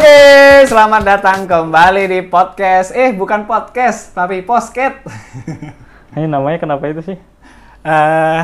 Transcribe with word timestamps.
Oke, 0.00 0.64
selamat 0.64 1.02
datang 1.04 1.44
kembali 1.44 2.08
di 2.08 2.24
podcast. 2.24 2.88
Eh, 2.96 3.12
bukan 3.12 3.44
podcast, 3.44 4.16
tapi 4.16 4.40
posket. 4.40 4.96
Ini 6.16 6.24
namanya 6.24 6.56
kenapa 6.56 6.88
itu 6.88 7.04
sih? 7.04 7.20
Eh, 7.84 8.42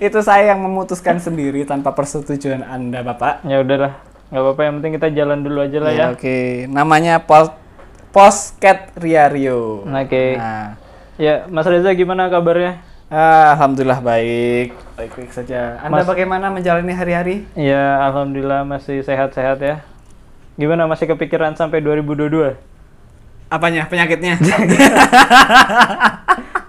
itu 0.00 0.16
saya 0.24 0.56
yang 0.56 0.64
memutuskan 0.64 1.20
sendiri 1.20 1.68
tanpa 1.68 1.92
persetujuan 1.92 2.64
Anda, 2.64 3.04
Bapak. 3.04 3.44
Ya 3.44 3.60
udahlah, 3.60 4.00
nggak 4.32 4.40
apa-apa. 4.40 4.60
Yang 4.64 4.74
penting 4.80 4.92
kita 4.96 5.08
jalan 5.12 5.38
dulu 5.44 5.60
aja 5.60 5.76
lah 5.76 5.92
ya. 5.92 6.06
Oke, 6.08 6.64
namanya 6.72 7.20
pos 7.20 7.52
Posket 8.08 8.96
Riario. 8.96 9.84
Oke. 9.84 10.40
Nah, 10.40 10.80
Ya, 11.20 11.44
Mas 11.52 11.68
Reza 11.68 11.92
gimana 11.92 12.32
kabarnya? 12.32 12.80
ah, 13.12 13.52
alhamdulillah 13.52 14.00
baik. 14.00 14.72
Baik-baik 14.96 15.36
saja. 15.36 15.84
Anda 15.84 16.00
Mas- 16.00 16.08
bagaimana 16.08 16.48
menjalani 16.48 16.96
hari-hari? 16.96 17.44
Ya, 17.52 18.00
alhamdulillah 18.08 18.64
masih 18.64 19.04
sehat-sehat 19.04 19.60
ya. 19.60 19.84
Gimana 20.60 20.84
masih 20.84 21.08
kepikiran 21.08 21.56
sampai 21.56 21.80
2022? 21.80 22.52
Apanya? 23.48 23.88
Penyakitnya? 23.88 24.36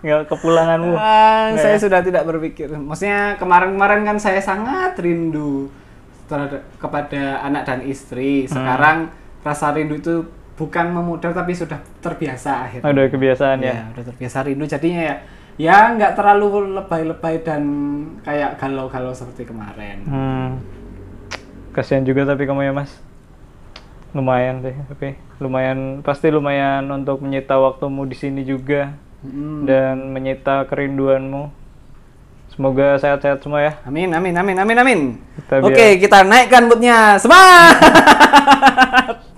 Nggak 0.03 0.27
kepulanganmu? 0.27 0.95
Nggak 0.99 1.63
saya 1.63 1.75
ya? 1.79 1.79
sudah 1.79 1.99
tidak 2.03 2.23
berpikir. 2.27 2.67
Maksudnya 2.75 3.39
kemarin-kemarin 3.39 4.03
kan 4.03 4.17
saya 4.19 4.43
sangat 4.43 4.99
rindu 4.99 5.71
terhadap 6.27 6.63
kepada 6.75 7.39
anak 7.43 7.63
dan 7.63 7.79
istri. 7.87 8.47
Hmm. 8.47 8.59
Sekarang 8.59 8.97
rasa 9.43 9.71
rindu 9.71 9.99
itu 9.99 10.27
bukan 10.59 10.91
memudar 10.91 11.31
tapi 11.31 11.55
sudah 11.55 11.79
terbiasa 12.03 12.67
akhirnya. 12.67 12.91
Udah 12.91 13.05
kebiasaan 13.07 13.57
ya. 13.63 13.73
Ya, 13.79 13.83
udah 13.95 14.03
terbiasa 14.11 14.37
rindu. 14.43 14.67
Jadinya 14.67 15.01
ya, 15.07 15.15
ya 15.55 15.77
nggak 15.95 16.19
terlalu 16.19 16.75
lebay-lebay 16.83 17.35
dan 17.47 17.63
kayak 18.27 18.59
galau-galau 18.59 19.15
seperti 19.15 19.47
kemarin. 19.47 20.03
Hmm. 20.03 20.59
Kasihan 21.71 22.03
juga 22.03 22.27
tapi 22.27 22.43
kamu 22.43 22.67
ya 22.67 22.75
Mas. 22.75 22.91
Lumayan 24.13 24.61
deh, 24.61 24.77
tapi 24.87 25.17
lumayan 25.37 26.05
pasti 26.05 26.29
lumayan 26.29 26.85
untuk 26.87 27.17
menyita 27.19 27.57
waktumu 27.57 28.05
di 28.05 28.13
sini 28.13 28.45
juga 28.45 28.93
Mm. 29.23 29.63
dan 29.63 29.95
menyita 30.11 30.67
kerinduanmu. 30.67 31.47
Semoga 32.51 32.99
sehat-sehat 32.99 33.41
semua 33.41 33.63
ya. 33.63 33.73
Amin, 33.81 34.11
amin, 34.11 34.35
amin, 34.35 34.57
amin, 34.59 34.77
amin. 34.77 34.99
Kita 35.39 35.63
Oke, 35.63 35.97
kita 35.97 36.21
naikkan 36.21 36.67
moodnya. 36.67 37.17
Semangat! 37.17 37.75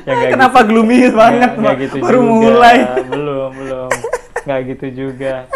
Ya, 0.00 0.32
Kenapa 0.34 0.64
gloomy 0.64 1.06
banget? 1.12 1.54
Nggak 1.54 1.76
gitu 1.86 1.96
Baru 2.02 2.18
juga. 2.18 2.32
mulai. 2.32 2.78
Belum, 3.06 3.50
belum. 3.54 3.90
Nggak 4.42 4.60
gitu 4.66 4.86
juga. 5.06 5.46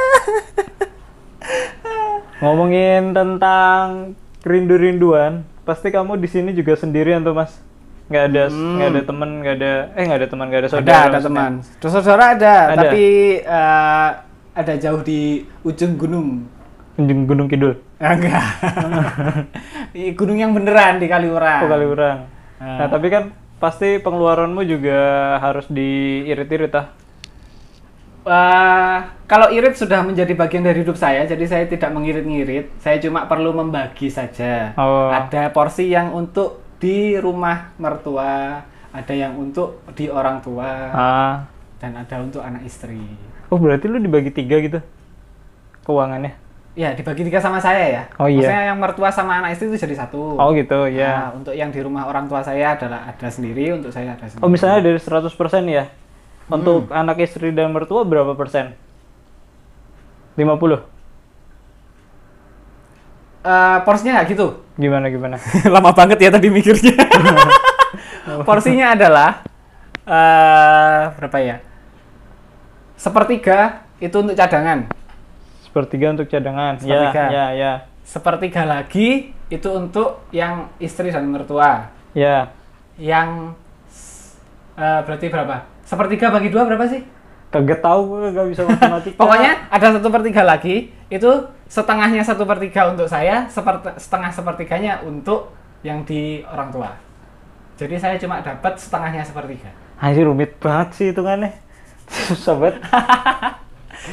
Ngomongin 2.44 3.10
tentang 3.10 4.14
rindu-rinduan, 4.44 5.42
pasti 5.64 5.88
kamu 5.88 6.20
di 6.20 6.28
sini 6.28 6.50
juga 6.52 6.76
sendirian 6.76 7.24
tuh, 7.24 7.34
Mas. 7.34 7.56
Nggak 8.04 8.24
ada 8.30 8.42
nggak 8.52 8.88
ada 8.92 9.02
teman, 9.02 9.30
nggak 9.40 9.54
ada 9.56 9.72
eh 9.96 10.02
nggak 10.04 10.20
ada 10.20 10.28
teman, 10.28 10.46
nggak 10.52 10.60
ada 10.60 10.70
saudara. 10.70 10.92
Hmm. 10.92 11.06
ada, 11.08 11.16
ada 11.16 11.20
teman. 11.24 11.52
Saudara 11.80 12.24
ada, 12.36 12.54
Ada. 12.68 12.76
tapi 12.76 13.04
eh, 13.40 14.10
ada 14.54 14.72
jauh 14.78 15.02
di 15.02 15.42
ujung 15.64 15.96
gunung. 15.98 16.28
Gunung, 16.94 17.26
Gunung 17.26 17.48
Kidul. 17.50 17.74
Ah, 17.98 18.14
Enggak. 18.14 18.46
Di 19.94 20.14
gunung 20.14 20.38
yang 20.38 20.54
beneran 20.54 21.02
di 21.02 21.10
Kaliurang. 21.10 21.66
Oh, 21.66 21.70
Kaliurang. 21.70 22.30
Ah. 22.62 22.86
Nah, 22.86 22.86
tapi 22.86 23.10
kan 23.10 23.34
pasti 23.58 23.98
pengeluaranmu 23.98 24.62
juga 24.62 24.98
harus 25.42 25.66
diirit-irit 25.66 26.70
ah. 26.78 26.86
Eh, 28.24 28.98
kalau 29.28 29.52
irit 29.52 29.76
sudah 29.76 30.00
menjadi 30.00 30.32
bagian 30.32 30.64
dari 30.64 30.80
hidup 30.80 30.96
saya, 30.96 31.28
jadi 31.28 31.44
saya 31.44 31.64
tidak 31.68 31.92
mengirit-ngirit. 31.92 32.72
Saya 32.80 32.96
cuma 32.96 33.28
perlu 33.28 33.52
membagi 33.52 34.08
saja. 34.08 34.72
Oh. 34.80 35.12
Ada 35.12 35.52
porsi 35.52 35.92
yang 35.92 36.08
untuk 36.16 36.63
di 36.84 37.16
rumah 37.16 37.72
mertua, 37.80 38.60
ada 38.92 39.14
yang 39.16 39.32
untuk 39.40 39.80
di 39.96 40.12
orang 40.12 40.44
tua, 40.44 40.92
Ah. 40.92 41.34
dan 41.80 41.96
ada 41.96 42.20
untuk 42.20 42.44
anak 42.44 42.60
istri. 42.68 43.00
Oh, 43.48 43.56
berarti 43.56 43.88
lu 43.88 43.96
dibagi 43.96 44.28
tiga 44.28 44.60
gitu 44.60 44.84
keuangannya? 45.88 46.36
Ya, 46.76 46.92
dibagi 46.92 47.24
tiga 47.24 47.40
sama 47.40 47.56
saya 47.56 47.86
ya. 47.88 48.02
Oh, 48.20 48.28
iya. 48.28 48.44
Maksudnya 48.44 48.62
yang 48.68 48.78
mertua 48.82 49.08
sama 49.08 49.40
anak 49.40 49.56
istri 49.56 49.72
itu 49.72 49.80
jadi 49.80 49.94
satu. 50.04 50.36
Oh, 50.36 50.50
gitu, 50.52 50.90
ya. 50.92 51.30
Nah, 51.32 51.40
untuk 51.40 51.54
yang 51.56 51.72
di 51.72 51.80
rumah 51.80 52.04
orang 52.04 52.28
tua 52.28 52.44
saya 52.44 52.76
adalah 52.76 53.08
ada 53.08 53.28
sendiri, 53.32 53.72
untuk 53.80 53.88
saya 53.94 54.12
ada 54.12 54.26
sendiri. 54.28 54.42
Oh 54.44 54.50
misalnya 54.52 54.84
dari 54.84 54.98
100% 55.00 55.64
ya? 55.70 55.88
Hmm. 55.88 56.60
Untuk 56.60 56.92
anak 56.92 57.16
istri 57.24 57.54
dan 57.56 57.72
mertua 57.72 58.04
berapa 58.04 58.36
persen? 58.36 58.76
50? 60.36 60.82
Eh, 63.44 63.78
porsinya 63.84 64.20
nggak 64.20 64.28
gitu. 64.34 64.63
Gimana 64.74 65.06
gimana? 65.06 65.36
Lama 65.74 65.94
banget 65.94 66.18
ya 66.18 66.30
tadi 66.34 66.50
mikirnya. 66.50 66.98
porsinya 68.48 68.98
adalah 68.98 69.46
eh 70.04 71.02
berapa 71.14 71.38
ya? 71.38 71.56
Sepertiga 72.98 73.86
itu 74.02 74.16
untuk 74.18 74.34
cadangan. 74.34 74.90
Sepertiga 75.62 76.06
untuk 76.14 76.26
cadangan. 76.26 76.78
Sepertiga. 76.82 77.24
Ya, 77.30 77.30
ya, 77.30 77.46
ya. 77.54 77.72
Sepertiga 78.04 78.62
lagi 78.66 79.32
itu 79.48 79.68
untuk 79.70 80.26
yang 80.34 80.68
istri 80.82 81.14
dan 81.14 81.30
mertua. 81.30 81.88
Ya, 82.14 82.50
Yang 82.98 83.58
eh, 84.78 85.00
berarti 85.06 85.26
berapa? 85.30 85.66
Sepertiga 85.86 86.30
bagi 86.34 86.50
dua 86.50 86.66
berapa 86.66 86.86
sih? 86.90 87.02
Kagak 87.54 87.78
tahu 87.78 88.00
gue 88.10 88.34
gak 88.34 88.48
bisa 88.50 88.62
matematika. 88.66 89.14
Pokoknya 89.22 89.52
ada 89.70 89.86
satu 89.94 90.10
per 90.10 90.26
tiga 90.26 90.42
lagi, 90.42 90.90
itu 91.06 91.30
setengahnya 91.70 92.26
satu 92.26 92.42
per 92.42 92.58
tiga 92.58 92.90
untuk 92.90 93.06
saya, 93.06 93.46
seperti, 93.46 93.94
setengah 93.94 94.34
sepertiganya 94.34 95.06
untuk 95.06 95.54
yang 95.86 96.02
di 96.02 96.42
orang 96.50 96.74
tua. 96.74 96.90
Jadi 97.78 97.94
saya 97.94 98.18
cuma 98.18 98.42
dapat 98.42 98.74
setengahnya 98.74 99.22
sepertiga. 99.22 99.70
Anjir 100.02 100.26
rumit 100.26 100.58
banget 100.58 100.88
sih 100.98 101.06
hitungannya. 101.14 101.54
Susah 102.26 102.58
banget. 102.58 102.82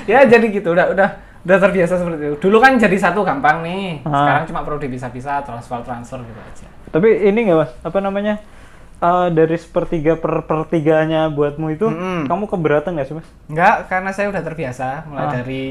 Ya 0.07 0.23
jadi 0.23 0.47
gitu, 0.47 0.71
udah 0.71 0.93
udah 0.93 1.09
udah 1.43 1.57
terbiasa 1.57 1.99
seperti 1.99 2.31
itu. 2.31 2.37
Dulu 2.47 2.63
kan 2.63 2.79
jadi 2.79 2.95
satu 2.95 3.25
gampang 3.27 3.59
nih, 3.65 3.99
Ah. 4.07 4.23
sekarang 4.23 4.43
cuma 4.47 4.61
perlu 4.63 4.79
dipisah-pisah, 4.79 5.43
transfer 5.43 5.83
transfer 5.83 6.21
gitu 6.23 6.39
aja. 6.39 6.67
Tapi 6.93 7.27
ini 7.27 7.49
nggak 7.49 7.57
mas, 7.59 7.71
apa 7.81 7.97
namanya? 7.99 8.39
Eh, 9.01 9.27
dari 9.33 9.57
sepertiga 9.57 10.13
per 10.13 10.45
pertiganya 10.45 11.25
buatmu 11.25 11.73
itu, 11.73 11.89
Mm-mm. 11.89 12.29
kamu 12.29 12.45
keberatan 12.45 12.93
nggak 12.93 13.07
sih 13.09 13.15
mas? 13.17 13.25
Enggak, 13.49 13.89
karena 13.89 14.13
saya 14.13 14.29
udah 14.29 14.43
terbiasa 14.45 15.09
mulai 15.09 15.25
Ah. 15.25 15.31
dari 15.33 15.65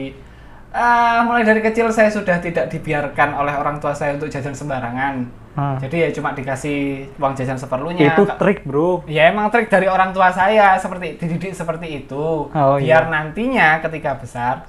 ah, 0.70 1.22
mulai 1.22 1.42
dari 1.42 1.62
kecil 1.62 1.90
saya 1.90 2.10
sudah 2.10 2.42
tidak 2.42 2.66
dibiarkan 2.66 3.34
oleh 3.34 3.54
orang 3.54 3.78
tua 3.78 3.94
saya 3.94 4.18
untuk 4.18 4.26
jajan 4.26 4.50
sembarangan. 4.50 5.30
Ah. 5.54 5.78
Jadi 5.78 5.96
ya 5.98 6.08
cuma 6.10 6.30
dikasih 6.30 7.06
uang 7.18 7.34
jajan 7.34 7.54
seperlunya. 7.54 8.10
itu 8.10 8.22
trik 8.34 8.62
bro. 8.62 9.06
Ya 9.06 9.30
emang 9.30 9.46
trik 9.50 9.66
dari 9.66 9.86
orang 9.86 10.10
tua 10.10 10.30
saya 10.30 10.74
seperti 10.74 11.14
dididik 11.14 11.54
seperti 11.54 11.86
itu. 12.02 12.50
Oh, 12.50 12.76
Biar 12.78 13.06
iya. 13.06 13.10
nantinya 13.10 13.78
ketika 13.78 14.18
besar 14.18 14.66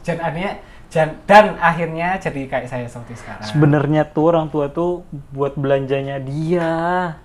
dan 0.91 1.15
dan 1.23 1.55
akhirnya 1.55 2.19
jadi 2.19 2.51
kayak 2.51 2.67
saya 2.67 2.83
seperti 2.85 3.15
sekarang. 3.15 3.47
Sebenarnya 3.47 4.03
tuh 4.03 4.27
orang 4.27 4.51
tua 4.51 4.67
tuh 4.67 5.07
buat 5.31 5.55
belanjanya 5.55 6.19
dia. 6.19 6.71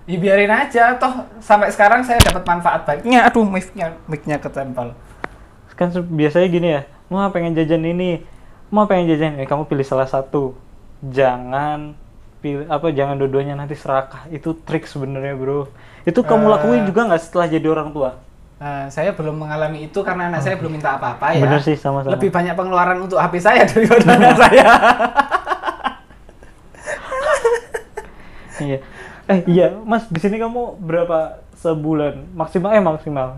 Ya 0.07 0.17
biarin 0.17 0.47
aja 0.47 0.95
toh 0.95 1.27
sampai 1.43 1.67
sekarang 1.69 2.01
saya 2.07 2.23
dapat 2.23 2.47
manfaat 2.47 2.87
baiknya. 2.87 3.27
Aduh 3.27 3.43
mic-nya 3.43 3.93
mic-nya 4.07 4.39
ketempel. 4.39 4.95
kan 5.77 5.93
biasanya 5.93 6.47
gini 6.49 6.67
ya 6.73 6.81
mau 7.05 7.29
pengen 7.29 7.53
jajan 7.53 7.85
ini 7.85 8.25
mau 8.67 8.89
pengen 8.89 9.13
jajan 9.13 9.37
eh 9.37 9.45
kamu 9.45 9.69
pilih 9.69 9.85
salah 9.85 10.09
satu 10.09 10.57
jangan 11.05 11.93
pilih 12.41 12.65
apa 12.65 12.89
jangan 12.89 13.13
dua-duanya 13.13 13.53
nanti 13.53 13.77
serakah 13.77 14.25
itu 14.29 14.57
trik 14.65 14.89
sebenarnya 14.89 15.37
bro 15.37 15.69
itu 16.01 16.17
kamu 16.17 16.45
Eh. 16.45 16.51
lakuin 16.57 16.81
juga 16.81 17.05
nggak 17.05 17.21
setelah 17.21 17.45
jadi 17.45 17.67
orang 17.69 17.93
tua 17.93 18.17
Eh, 18.57 18.87
saya 18.89 19.13
belum 19.13 19.37
mengalami 19.45 19.85
itu 19.85 20.01
karena 20.01 20.33
anak 20.33 20.41
saya 20.41 20.57
belum 20.57 20.73
minta 20.73 20.97
apa-apa 20.97 21.37
ya. 21.37 21.45
Bener 21.45 21.61
sih, 21.61 21.77
sama-sama. 21.77 22.17
Lebih 22.17 22.33
banyak 22.33 22.57
pengeluaran 22.57 22.97
untuk 23.05 23.21
HP 23.21 23.37
saya 23.37 23.61
daripada 23.69 24.17
anak 24.17 24.33
saya. 24.33 24.65
iya. 28.65 28.77
Eh 29.27 29.39
iya 29.45 29.77
mas 29.85 30.09
di 30.09 30.17
sini 30.17 30.41
kamu 30.41 30.81
berapa 30.81 31.45
sebulan? 31.61 32.33
Maksimal 32.33 32.69
eh 32.73 32.81
maksimal. 32.81 33.37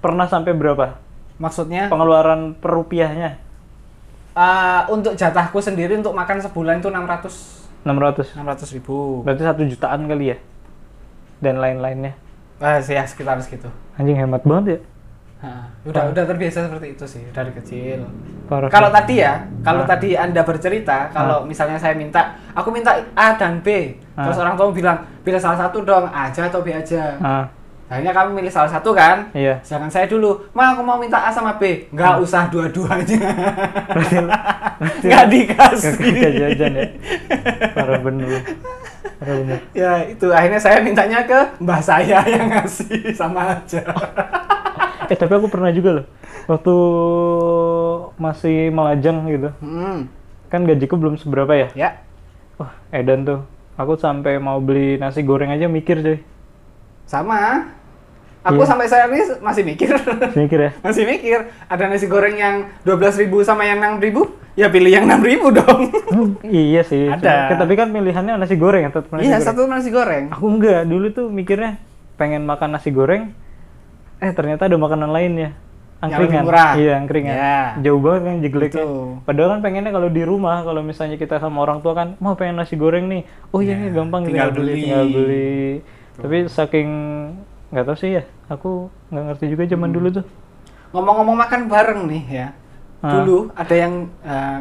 Pernah 0.00 0.32
sampai 0.32 0.56
berapa? 0.56 0.96
Maksudnya? 1.36 1.92
Pengeluaran 1.92 2.56
per 2.56 2.72
rupiahnya? 2.72 3.36
Eh, 4.32 4.82
untuk 4.88 5.12
jatahku 5.12 5.60
sendiri 5.60 5.92
untuk 6.00 6.16
makan 6.16 6.40
sebulan 6.40 6.80
itu 6.80 6.88
600 6.88 7.84
600 7.84 8.32
600 8.40 8.76
ribu. 8.80 9.20
berarti 9.28 9.44
satu 9.44 9.60
jutaan 9.68 10.08
kali 10.08 10.32
ya? 10.32 10.36
Dan 11.44 11.60
lain-lainnya 11.60 12.23
Eh, 12.56 12.78
ya 12.84 13.02
sekitar 13.02 13.36
segitu. 13.38 13.66
anjing 13.94 14.14
hemat 14.16 14.42
banget 14.42 14.66
ya 14.68 14.78
Nah, 15.36 15.68
udah 15.84 16.08
udah 16.08 16.24
terbiasa 16.24 16.64
seperti 16.64 16.96
itu 16.96 17.04
sih 17.04 17.20
dari 17.28 17.52
kecil. 17.52 18.00
parah 18.48 18.64
Kalau 18.66 18.88
sih. 18.88 18.96
tadi 18.96 19.14
ya, 19.20 19.34
kalau 19.60 19.84
Ah. 19.84 19.86
tadi 19.86 20.16
Anda 20.16 20.40
bercerita, 20.40 21.12
kalau 21.12 21.44
misalnya 21.44 21.76
saya 21.76 21.92
minta, 21.92 22.20
aku 22.50 22.72
minta 22.72 22.96
A 23.12 23.36
dan 23.36 23.60
B, 23.60 23.92
terus 24.14 24.36
Ah. 24.36 24.42
orang 24.42 24.56
tua 24.56 24.72
bilang, 24.72 24.96
pilih 25.20 25.36
salah 25.36 25.60
satu 25.60 25.84
dong, 25.84 26.08
A 26.08 26.32
aja 26.32 26.48
atau 26.48 26.60
B 26.60 26.72
aja. 26.72 27.20
ah 27.20 27.44
Akhirnya 27.84 28.16
kamu 28.16 28.32
milih 28.34 28.48
salah 28.48 28.66
satu 28.66 28.96
kan? 28.96 29.28
Iya. 29.30 29.60
Sedangkan 29.60 29.92
saya 29.92 30.08
dulu, 30.08 30.32
ma 30.50 30.72
aku 30.72 30.80
mau 30.80 30.96
minta 30.96 31.20
A 31.20 31.28
sama 31.28 31.60
B. 31.60 31.84
Nggak 31.92 32.16
usah 32.18 32.48
dua-duanya. 32.48 33.20
Berarti, 33.86 34.16
berarti 34.80 35.04
Nggak 35.04 35.24
dikasih. 35.28 35.92
Gak 36.16 36.32
jajan 36.34 36.72
ya. 36.74 36.86
Parah 37.70 38.00
bener. 38.00 38.32
Ya 39.72 39.92
itu 40.06 40.26
akhirnya 40.30 40.60
saya 40.60 40.78
mintanya 40.82 41.22
ke 41.24 41.38
mbah 41.62 41.80
saya 41.80 42.20
yang 42.34 42.50
ngasih 42.50 43.14
sama 43.14 43.58
aja. 43.60 43.82
Eh 45.04 45.20
tapi 45.20 45.36
aku 45.36 45.52
pernah 45.52 45.68
juga 45.68 46.00
loh. 46.00 46.06
Waktu 46.48 46.74
masih 48.16 48.72
melajang 48.72 49.18
gitu. 49.28 49.48
Hmm, 49.60 50.08
Kan 50.48 50.64
gajiku 50.64 50.96
belum 50.96 51.20
seberapa 51.20 51.52
ya. 51.52 51.68
ya. 51.76 51.90
Wah, 52.56 52.72
edan 52.88 53.28
tuh. 53.28 53.40
Aku 53.76 54.00
sampai 54.00 54.40
mau 54.40 54.62
beli 54.64 54.96
nasi 54.96 55.20
goreng 55.20 55.52
aja 55.52 55.66
mikir 55.68 56.00
coy. 56.00 56.18
Sama. 57.04 57.68
Aku 58.44 58.60
Iya. 58.60 58.68
sampai 58.68 58.86
saya 58.86 59.08
ini 59.08 59.24
masih 59.40 59.62
mikir. 59.64 59.88
Mikir 60.36 60.58
ya. 60.60 60.70
masih 60.86 61.02
mikir. 61.02 61.38
Ada 61.64 61.84
nasi 61.88 62.04
goreng 62.04 62.36
yang 62.36 62.54
12.000 62.82 63.24
sama 63.40 63.64
yang 63.64 63.80
6.000? 63.80 64.20
Ya 64.54 64.68
pilih 64.68 64.92
yang 64.92 65.08
6.000 65.08 65.48
dong. 65.50 65.80
Hmm, 66.06 66.30
iya 66.44 66.84
sih. 66.84 67.08
Ada. 67.14 67.50
Cuma- 67.50 67.60
tapi 67.60 67.72
kan 67.74 67.88
pilihannya 67.88 68.36
nasi 68.36 68.54
goreng 68.54 68.84
ya, 68.84 68.90
tetap 68.90 69.08
nasi 69.10 69.24
Iya, 69.24 69.32
goreng. 69.34 69.48
satu 69.48 69.60
nasi 69.64 69.88
goreng. 69.88 70.24
Aku 70.28 70.46
enggak, 70.46 70.84
dulu 70.84 71.06
tuh 71.08 71.26
mikirnya 71.26 71.80
pengen 72.14 72.44
makan 72.44 72.70
nasi 72.70 72.92
goreng. 72.92 73.32
Eh, 74.20 74.30
ternyata 74.30 74.64
ada 74.64 74.76
makanan 74.76 75.10
lain 75.10 75.32
ya. 75.34 75.50
Angkringan. 75.98 76.20
lebih 76.36 76.44
murah. 76.44 76.72
Iya, 76.76 76.92
angkringan. 76.98 77.34
Iya. 77.34 77.56
Jauh 77.80 77.96
banget 77.98 78.22
kan 78.22 78.36
jegleknya. 78.38 78.84
Padahal 79.24 79.48
kan 79.48 79.60
pengennya 79.62 79.88
kalau 79.90 80.08
di 80.08 80.22
rumah, 80.22 80.60
kalau 80.60 80.84
misalnya 80.84 81.16
kita 81.16 81.40
sama 81.40 81.58
orang 81.58 81.80
tua 81.80 81.96
kan, 81.96 82.08
mau 82.20 82.36
pengen 82.36 82.60
nasi 82.60 82.76
goreng 82.76 83.08
nih. 83.08 83.24
Oh 83.50 83.58
iya, 83.58 83.72
Ya, 83.72 83.80
nih 83.80 83.90
gampang 83.90 84.22
tinggal 84.22 84.52
tinggal, 84.52 84.60
beli, 84.60 84.68
beli. 84.68 84.82
tinggal 84.82 85.06
beli. 85.08 85.56
Tapi 86.14 86.36
saking 86.46 86.88
nggak 87.72 87.84
tahu 87.86 87.96
sih 87.96 88.10
ya, 88.16 88.22
aku 88.48 88.88
nggak 89.08 89.24
ngerti 89.32 89.44
juga 89.52 89.64
zaman 89.68 89.88
Hmm. 89.90 89.96
dulu 89.96 90.08
tuh. 90.20 90.24
Ngomong-ngomong 90.94 91.36
makan 91.36 91.60
bareng 91.66 92.00
nih 92.06 92.24
ya. 92.28 92.46
Ah. 93.02 93.10
Dulu 93.18 93.50
ada 93.52 93.74
yang 93.74 93.94
eh, 94.24 94.60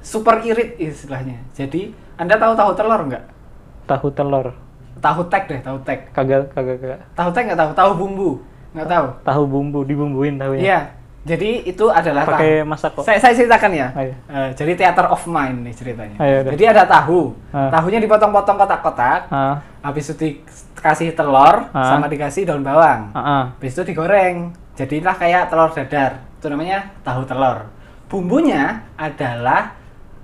super 0.00 0.40
irit 0.40 0.80
istilahnya. 0.80 1.40
Jadi, 1.52 1.92
Anda 2.16 2.36
tahu 2.36 2.52
tahu 2.56 2.70
telur 2.76 3.00
nggak? 3.08 3.24
Tahu 3.88 4.06
telur. 4.12 4.46
Tahu 5.00 5.20
tek 5.32 5.48
deh, 5.48 5.60
tahu 5.64 5.80
tek. 5.82 6.12
Kagak 6.12 6.52
kagak 6.52 6.76
kagak. 6.78 7.00
Tahu 7.16 7.28
tek 7.32 7.42
nggak 7.48 7.58
tahu? 7.58 7.70
Tahu 7.72 7.90
bumbu? 7.96 8.30
Nggak 8.76 8.88
tahu? 8.88 9.06
Tahu 9.24 9.42
bumbu 9.48 9.80
dibumbuin 9.82 10.36
tahunya. 10.36 10.62
Iya. 10.62 10.80
Jadi 11.20 11.68
itu 11.68 11.84
adalah 11.86 12.24
Pakai 12.24 12.64
tahu. 12.64 12.70
masak 12.72 12.90
kok. 12.96 13.04
Saya, 13.04 13.20
saya 13.20 13.36
ceritakan 13.36 13.70
ya. 13.70 13.88
Ayo. 13.92 14.12
Eh, 14.26 14.48
jadi 14.56 14.72
theater 14.74 15.04
of 15.06 15.20
mind 15.26 15.68
nih 15.68 15.74
ceritanya. 15.76 16.16
Ayo, 16.16 16.48
jadi 16.48 16.72
ada 16.72 16.88
tahu. 16.88 17.36
Ah. 17.52 17.68
Tahunya 17.70 18.00
dipotong-potong 18.00 18.56
kotak-kotak. 18.56 19.28
Ah, 19.28 19.60
Habis 19.80 20.08
itu 20.10 20.16
dikasih 20.16 21.12
telur 21.12 21.68
Ah. 21.70 21.92
sama 21.92 22.08
dikasih 22.08 22.48
daun 22.48 22.64
bawang. 22.64 23.12
ah, 23.12 23.20
ah. 23.20 23.44
Habis 23.52 23.76
itu 23.76 23.92
digoreng. 23.92 24.56
Jadilah 24.72 25.12
kayak 25.12 25.52
telur 25.52 25.68
dadar. 25.70 26.24
Itu 26.40 26.48
namanya 26.48 26.88
tahu 27.04 27.28
telur. 27.28 27.68
Bumbunya 28.08 28.80
adalah 28.96 29.76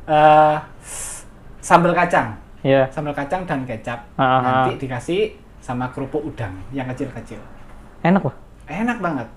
eh 0.07 0.57
sambal 1.61 1.93
kacang. 1.93 2.41
Iya. 2.65 2.89
Sambal 2.89 3.13
kacang 3.13 3.45
dan 3.45 3.69
kecap. 3.69 4.01
Ah, 4.17 4.25
ah, 4.25 4.41
Nanti 4.65 4.81
dikasih 4.81 5.37
sama 5.61 5.93
kerupuk 5.93 6.25
udang 6.25 6.57
yang 6.73 6.89
kecil-kecil. 6.89 7.39
Enak 8.01 8.25
wah. 8.25 8.37
Enak 8.65 8.97
banget. 8.97 9.29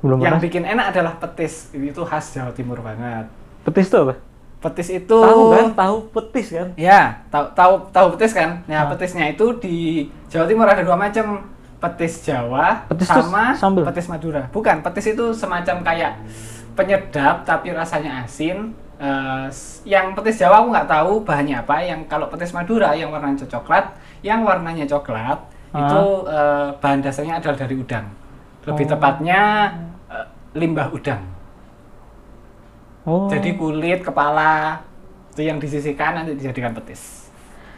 Belum 0.00 0.16
yang 0.18 0.36
pernah. 0.36 0.42
bikin 0.42 0.64
enak 0.64 0.86
adalah 0.90 1.14
petis. 1.16 1.68
Itu 1.70 2.02
khas 2.02 2.32
Jawa 2.32 2.50
Timur 2.50 2.80
banget. 2.80 3.28
Petis 3.62 3.88
tuh 3.88 4.04
apa? 4.04 4.14
Petis 4.60 4.88
itu 4.90 5.16
Tahu 5.16 5.42
kan? 5.50 5.66
Tahu 5.72 5.96
petis 6.10 6.48
kan? 6.50 6.68
Ya, 6.74 7.24
tahu 7.28 7.48
tahu 7.52 7.72
tahu 7.88 8.06
petis 8.12 8.32
kan? 8.32 8.60
Ah. 8.62 8.68
Nah, 8.68 8.82
petisnya 8.88 9.24
itu 9.26 9.46
di 9.56 9.76
Jawa 10.26 10.44
Timur 10.44 10.64
ada 10.64 10.80
dua 10.80 10.94
macam. 10.94 11.44
Petis 11.80 12.20
Jawa 12.20 12.84
Petis 12.86 13.08
sama 13.08 13.56
sambel? 13.56 13.88
petis 13.88 14.04
Madura. 14.04 14.44
Bukan, 14.52 14.84
petis 14.84 15.16
itu 15.16 15.32
semacam 15.32 15.80
kayak 15.80 16.12
penyedap 16.74 17.42
tapi 17.42 17.72
rasanya 17.72 18.20
asin. 18.22 18.76
S- 19.48 19.80
yang 19.82 20.12
petis 20.12 20.36
Jawa 20.36 20.60
aku 20.60 20.68
nggak 20.70 20.84
tahu 20.86 21.12
bahannya 21.24 21.56
apa. 21.56 21.80
Yang 21.80 22.04
kalau 22.04 22.28
petis 22.28 22.52
Madura 22.52 22.92
yang 22.92 23.08
warnanya 23.08 23.48
coklat, 23.48 23.96
yang 24.20 24.44
warnanya 24.44 24.84
coklat 24.86 25.40
Ah. 25.70 25.80
itu 25.80 26.02
eh, 26.26 26.68
bahan 26.76 27.00
dasarnya 27.00 27.38
adalah 27.38 27.56
dari 27.56 27.78
udang. 27.78 28.04
Lebih 28.62 28.84
Oh. 28.84 28.90
tepatnya 28.90 29.40
eh, 30.06 30.26
limbah 30.54 30.90
udang. 30.90 31.22
Oh. 33.02 33.26
Jadi 33.26 33.56
kulit, 33.56 34.00
kepala 34.00 34.82
itu 35.30 35.40
yang 35.42 35.56
disisihkan 35.56 36.12
nanti 36.14 36.36
dijadikan 36.36 36.74
petis. 36.74 37.32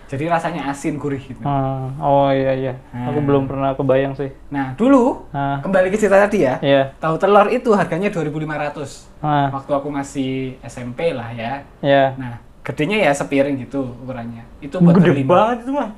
Jadi 0.06 0.28
rasanya 0.28 0.68
asin 0.68 1.00
gurih 1.00 1.20
gitu. 1.20 1.40
Ah, 1.40 1.88
oh 1.96 2.28
iya 2.28 2.52
iya. 2.52 2.74
Aku 3.08 3.16
Hmm. 3.16 3.24
belum 3.24 3.42
pernah 3.46 3.72
kebayang 3.72 4.12
sih. 4.12 4.28
Nah, 4.48 4.74
dulu 4.74 5.24
Ah, 5.30 5.56
kembali 5.58 5.88
ke 5.88 5.96
cerita 5.96 6.20
tadi 6.20 6.44
ya. 6.44 6.60
iya. 6.60 6.92
Tahu 6.98 7.16
telur 7.16 7.48
itu 7.48 7.72
harganya 7.72 8.12
2.500. 8.12 9.08
Ah, 9.18 9.48
Waktu 9.50 9.72
aku 9.72 9.88
masih 9.88 10.30
SMP 10.60 11.12
lah 11.12 11.32
ya. 11.32 11.64
iya. 11.80 12.12
Nah, 12.14 12.36
gedenya 12.60 13.00
ya 13.00 13.12
sepiring 13.12 13.56
gitu 13.58 13.88
ukurannya. 14.02 14.44
Itu 14.60 14.78
buat 14.78 14.96
Gede 14.96 15.16
berlima. 15.16 15.32
banget 15.32 15.58
itu 15.64 15.72
mah. 15.72 15.90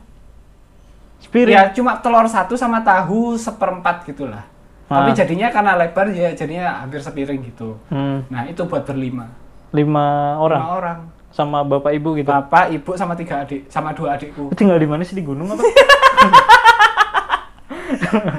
Spirit. 1.19 1.50
Ya 1.50 1.62
cuma 1.72 1.98
telur 1.98 2.28
satu 2.28 2.54
sama 2.54 2.78
tahu 2.81 3.34
seperempat 3.34 4.04
gitulah. 4.04 4.44
Tapi 4.84 5.10
Ah. 5.10 5.16
jadinya 5.16 5.48
karena 5.48 5.72
lebar 5.75 6.06
ya 6.08 6.28
jadinya 6.31 6.78
hampir 6.78 6.98
sepiring 6.98 7.40
gitu. 7.42 7.81
Hmm, 7.88 8.20
Nah, 8.26 8.44
itu 8.44 8.60
buat 8.62 8.82
berlima. 8.82 9.32
lima 9.70 10.06
orang 10.36 10.60
Lima 10.60 10.72
orang. 10.72 10.98
sama 11.28 11.58
bapak 11.62 11.92
ibu 11.92 12.14
gitu. 12.14 12.28
Bapak, 12.28 12.70
ibu 12.70 12.94
sama 12.94 13.12
tiga 13.12 13.42
adik, 13.42 13.66
sama 13.66 13.90
dua 13.90 14.14
adikku. 14.14 14.48
Lu 14.48 14.54
tinggal 14.54 14.76
di 14.76 14.84
mana 14.84 15.02
sih 15.02 15.12
di 15.12 15.22
gunung 15.22 15.48
apa? 15.48 15.62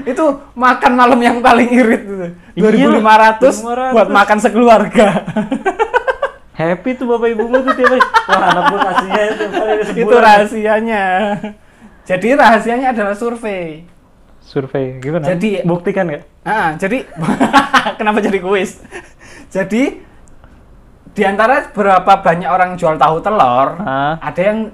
itu 0.05 0.23
makan 0.53 0.91
malam 0.93 1.19
yang 1.19 1.37
paling 1.39 1.67
irit 1.67 2.01
itu. 2.03 2.15
Iya, 2.55 2.87
2500 2.95 3.61
buat 3.91 4.07
2500. 4.07 4.13
makan 4.13 4.37
sekeluarga. 4.39 5.07
Happy 6.55 6.95
tuh 6.95 7.03
bapak 7.05 7.27
ibumu 7.29 7.59
tuh 7.59 7.73
tiap 7.73 7.89
hari. 7.89 7.99
Wah 7.99 8.41
anak 8.47 8.63
gua 8.65 8.79
kasihnya 8.85 9.21
itu 9.27 9.43
itu 10.01 10.15
rahasianya. 10.15 11.03
Jadi 12.05 12.27
rahasianya 12.31 12.87
adalah 12.95 13.11
survei. 13.11 13.83
Survei 14.45 15.01
gimana? 15.01 15.25
Jadi- 15.25 15.65
buktikan 15.65 16.05
nggak? 16.05 16.23
Ah, 16.45 16.77
jadi 16.77 17.01
kenapa 17.99 18.21
jadi 18.21 18.37
kuis? 18.37 18.77
jadi 19.49 20.05
di 21.09 21.23
antara 21.23 21.71
berapa 21.71 22.13
banyak 22.19 22.45
orang 22.45 22.75
jual 22.75 22.93
tahu 22.95 23.17
telur, 23.19 23.81
Ah. 23.81 24.19
ada 24.19 24.37
yang 24.37 24.69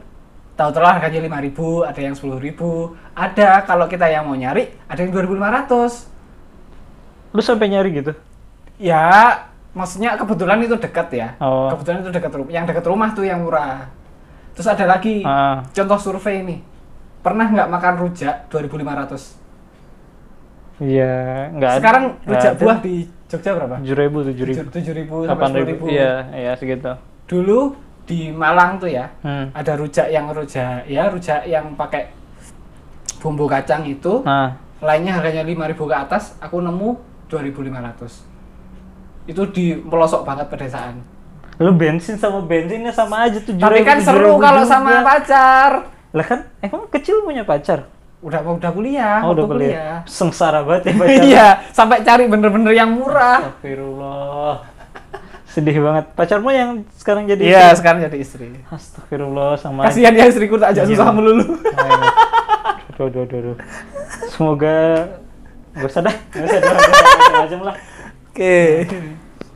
tahu 0.54 0.70
telur 0.72 0.90
harganya 0.90 1.22
5.000, 1.22 1.86
ada 1.86 2.00
yang 2.00 2.12
10.000, 2.12 2.98
ada 3.14 3.62
kalau 3.64 3.86
kita 3.86 4.06
yang 4.06 4.26
mau 4.26 4.36
nyari 4.36 4.74
ada 4.86 5.00
yang 5.00 5.14
2.500. 5.14 6.10
Lu 7.32 7.40
sampai 7.40 7.70
nyari 7.70 7.96
gitu? 7.96 8.12
Ya, 8.76 9.46
maksudnya 9.72 10.18
kebetulan 10.18 10.60
itu 10.60 10.76
dekat 10.76 11.08
ya. 11.14 11.28
Oh. 11.38 11.70
Kebetulan 11.72 12.02
itu 12.02 12.12
dekat 12.12 12.34
rumah. 12.34 12.52
Yang 12.52 12.66
dekat 12.68 12.86
rumah 12.86 13.10
tuh 13.14 13.24
yang 13.24 13.40
murah. 13.40 13.88
Terus 14.52 14.68
ada 14.68 14.84
lagi 14.84 15.22
Ah. 15.24 15.64
contoh 15.72 15.96
survei 15.98 16.44
nih. 16.44 16.60
Pernah 17.22 17.48
nggak 17.48 17.70
makan 17.70 17.94
rujak 18.02 18.50
2.500? 18.50 19.38
Iya, 20.82 21.14
nggak 21.54 21.70
ada. 21.70 21.80
Sekarang 21.80 22.04
rujak 22.26 22.54
buah 22.58 22.78
di 22.82 22.96
Jogja 23.30 23.52
berapa? 23.54 23.76
tujuh 23.80 23.96
ribu, 23.96 24.18
tujuh 24.26 24.46
ribu, 24.50 24.60
7.000 24.74 25.30
sampai 25.30 25.30
delapan 25.30 25.52
ribu. 25.64 25.86
10.000. 25.88 25.94
Iya, 25.94 26.14
iya 26.34 26.52
segitu. 26.58 26.92
Dulu 27.30 27.60
di 28.04 28.20
Malang 28.34 28.82
tuh 28.82 28.90
ya, 28.90 29.08
Hmm. 29.22 29.54
ada 29.54 29.78
rujak 29.78 30.10
yang 30.10 30.26
rujak 30.34 30.84
ya 30.90 31.08
rujak 31.08 31.46
yang 31.46 31.78
pakai 31.78 32.10
bumbu 33.22 33.46
kacang 33.46 33.86
itu, 33.86 34.26
Nah, 34.26 34.58
lainnya 34.82 35.22
harganya 35.22 35.46
5.000 35.46 35.86
ke 35.86 35.96
atas, 35.96 36.34
aku 36.42 36.58
nemu 36.60 36.98
2.500. 37.30 38.26
Itu 39.30 39.46
di 39.54 39.78
pelosok 39.78 40.26
banget 40.26 40.50
pedesaan. 40.50 40.98
lu 41.62 41.78
bensin 41.78 42.18
sama 42.18 42.42
bensinnya 42.42 42.90
sama 42.90 43.30
aja 43.30 43.38
tujuh 43.38 43.62
Tapi 43.62 43.86
kan 43.86 44.02
seru 44.02 44.42
kalau 44.42 44.66
sama 44.66 45.06
pacar. 45.06 45.94
Lah 46.10 46.26
kan, 46.26 46.50
emang 46.58 46.90
kecil 46.90 47.22
punya 47.22 47.46
pacar? 47.46 47.86
Udah 48.22 48.40
udah 48.46 48.70
kuliah, 48.70 49.18
Oh, 49.26 49.34
udah 49.34 49.46
kuliah. 49.46 50.06
Sengsara 50.06 50.62
banget 50.62 50.90
ya 50.90 50.94
pacar. 50.94 51.24
Iya, 51.26 51.48
sampai 51.74 51.98
cari 52.02 52.24
bener-bener 52.26 52.70
yang 52.72 52.94
murah. 52.94 53.50
Astagfirullah. 53.50 54.54
Sedih 55.46 55.82
banget. 55.82 56.06
Pacarmu 56.14 56.50
yang 56.50 56.70
sekarang 56.96 57.26
jadi 57.26 57.42
Iya, 57.42 57.64
istri? 57.68 57.78
sekarang 57.82 58.00
jadi 58.06 58.18
istri. 58.18 58.48
Astagfirullah 58.70 59.58
sama 59.58 59.84
Kasihan 59.84 60.14
ya 60.14 60.30
istriku 60.30 60.56
tak 60.56 60.72
ajak 60.72 60.86
Iya. 60.86 60.92
susah 60.94 61.10
melulu. 61.10 61.46
Aduh, 62.94 63.10
aduh, 63.10 63.22
aduh, 63.26 63.38
aduh. 63.42 63.58
Semoga 64.30 64.78
gak 65.74 65.88
usah 65.88 66.02
dah, 66.04 66.16
gak 66.30 66.46
usah 66.46 66.60
dah, 66.60 66.72
macam-macam 66.72 67.60
lah. 67.66 67.76
Oke. 68.30 68.58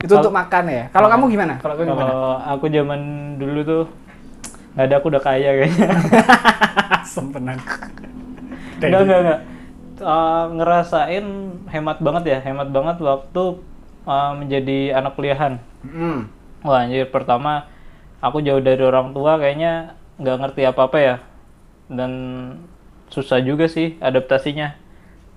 Itu 0.02 0.14
untuk 0.16 0.34
makan 0.34 0.64
ya. 0.68 0.84
Kalau 0.90 1.08
kamu 1.08 1.24
gimana? 1.30 1.54
Kalau 1.62 1.74
kamu 1.78 1.86
gimana? 1.94 2.10
Kalau 2.10 2.34
aku 2.58 2.66
zaman 2.68 3.00
dulu 3.38 3.60
tuh 3.62 3.84
nggak 4.74 4.86
ada 4.86 4.96
aku 4.98 5.08
udah 5.08 5.22
kaya 5.22 5.50
kayaknya. 5.62 5.90
Sempenan. 7.14 7.58
Enggak, 8.80 9.02
enggak, 9.06 9.20
enggak. 9.24 9.40
Uh, 9.96 10.44
ngerasain 10.60 11.26
hemat 11.72 11.98
banget 12.04 12.24
ya, 12.28 12.38
hemat 12.44 12.68
banget 12.68 12.98
waktu 13.00 13.44
uh, 14.04 14.32
menjadi 14.36 14.92
anak 14.94 15.16
kuliahan. 15.16 15.54
Hmm. 15.82 16.28
Wah 16.62 16.84
anjir, 16.84 17.08
pertama 17.08 17.70
aku 18.20 18.42
jauh 18.42 18.60
dari 18.60 18.82
orang 18.84 19.16
tua 19.16 19.38
kayaknya 19.38 19.96
nggak 20.20 20.38
ngerti 20.42 20.62
apa-apa 20.68 20.98
ya. 21.00 21.16
Dan 21.88 22.12
susah 23.08 23.40
juga 23.40 23.68
sih 23.68 23.96
adaptasinya. 24.02 24.84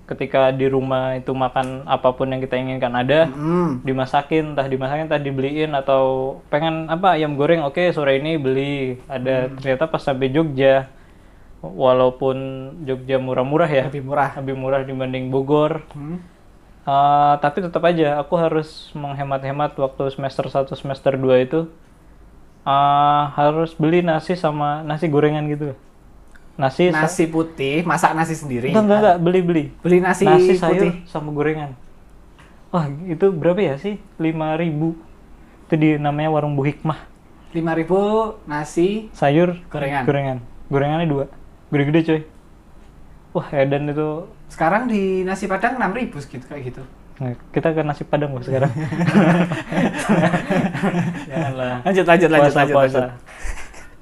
ketika 0.09 0.49
di 0.49 0.65
rumah 0.65 1.21
itu 1.21 1.29
makan 1.29 1.85
apa 1.85 2.09
pun 2.17 2.33
yang 2.33 2.41
kita 2.41 2.57
inginkan 2.57 2.89
ada 2.97 3.29
Hmm. 3.29 3.77
dimasakin 3.85 4.57
entah 4.57 4.65
dimasakin 4.65 5.05
entah 5.05 5.21
dibeliin 5.21 5.69
atau 5.77 6.41
pengen 6.49 6.89
apa 6.89 7.13
ayam 7.13 7.37
goreng 7.37 7.61
oke 7.61 7.93
sore 7.93 8.17
ini 8.17 8.41
beli 8.41 8.97
ada 9.05 9.53
ternyata 9.53 9.85
pas 9.85 10.01
sampai 10.01 10.33
Jogja 10.33 10.89
walaupun 11.61 12.35
Jogja 12.87 13.19
murah-murah 13.19 13.69
ya. 13.69 13.85
Lebih 13.91 14.03
murah. 14.07 14.29
lebih 14.39 14.55
murah 14.55 14.79
dibanding 14.83 15.27
Bogor. 15.31 15.83
Hmm. 15.91 16.23
Uh, 16.87 17.35
tapi 17.43 17.61
tetap 17.61 17.83
aja 17.85 18.17
aku 18.17 18.33
harus 18.39 18.89
menghemat-hemat 18.97 19.77
waktu 19.77 20.09
semester 20.15 20.47
1 20.47 20.65
semester 20.73 21.13
2 21.19 21.45
itu. 21.45 21.59
Uh, 22.63 23.23
harus 23.39 23.71
beli 23.75 24.03
nasi 24.03 24.35
sama 24.35 24.83
nasi 24.83 25.07
gorengan 25.07 25.45
gitu. 25.47 25.75
Nasi 26.59 26.91
Nasi 26.91 27.23
putih, 27.23 27.87
masak 27.87 28.11
nasi 28.11 28.35
sendiri. 28.35 28.75
enggak 28.75 28.83
enggak 28.83 28.99
enggak. 28.99 29.17
Beli 29.23 29.39
beli. 29.43 29.63
Beli 29.79 29.97
nasi, 30.03 30.27
nasi 30.27 30.59
sayur 30.59 30.91
putih. 30.91 30.93
sama 31.07 31.31
gorengan. 31.31 31.71
Wah 32.69 32.85
itu 33.07 33.31
berapa 33.31 33.57
ya 33.63 33.75
sih? 33.79 33.95
5000 34.19 34.93
itu 35.69 35.75
di 35.79 35.89
namanya 35.97 36.29
warung 36.35 36.53
Bu 36.59 36.67
Hikmah. 36.67 36.99
5000 37.55 38.45
nasi 38.45 39.09
sayur 39.15 39.57
Gorengan. 39.71 40.03
gorengan. 40.05 40.37
Gorengannya 40.69 41.07
dua 41.09 41.25
gede-gede 41.69 42.01
coy 42.03 42.21
wah 43.29 43.45
edan 43.53 43.85
itu 43.87 44.25
sekarang 44.49 44.89
di 44.89 45.21
nasi 45.21 45.45
padang 45.45 45.77
6000 45.77 46.17
segitu 46.17 46.45
kayak 46.49 46.73
gitu. 46.73 46.81
Nah, 47.19 47.35
kita 47.51 47.75
ke 47.75 47.83
nasi 47.83 48.03
padang 48.03 48.31
kok 48.33 48.47
sekarang 48.47 48.69
Janganlah. 51.29 51.75
Lanjut 51.85 52.05
lanjut 52.07 52.29
lanjut 52.31 52.51
puasa, 52.51 52.59
lanjut. 52.59 52.75
puasa. 52.75 52.99
lanjut. 52.99 53.11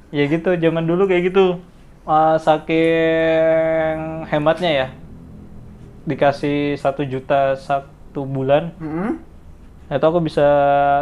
Ya 0.07 0.23
gitu, 0.25 0.49
zaman 0.55 0.83
dulu 0.87 1.03
kayak 1.05 1.23
gitu. 1.33 1.59
Ah, 2.07 2.39
saking 2.39 3.95
hematnya 4.31 4.71
ya. 4.71 4.87
Dikasih 6.07 6.79
satu 6.79 7.03
juta 7.03 7.59
satu 7.59 8.23
bulan, 8.23 8.71
Hmm. 8.79 9.19
itu 9.91 10.05
aku 10.07 10.23
bisa 10.23 10.47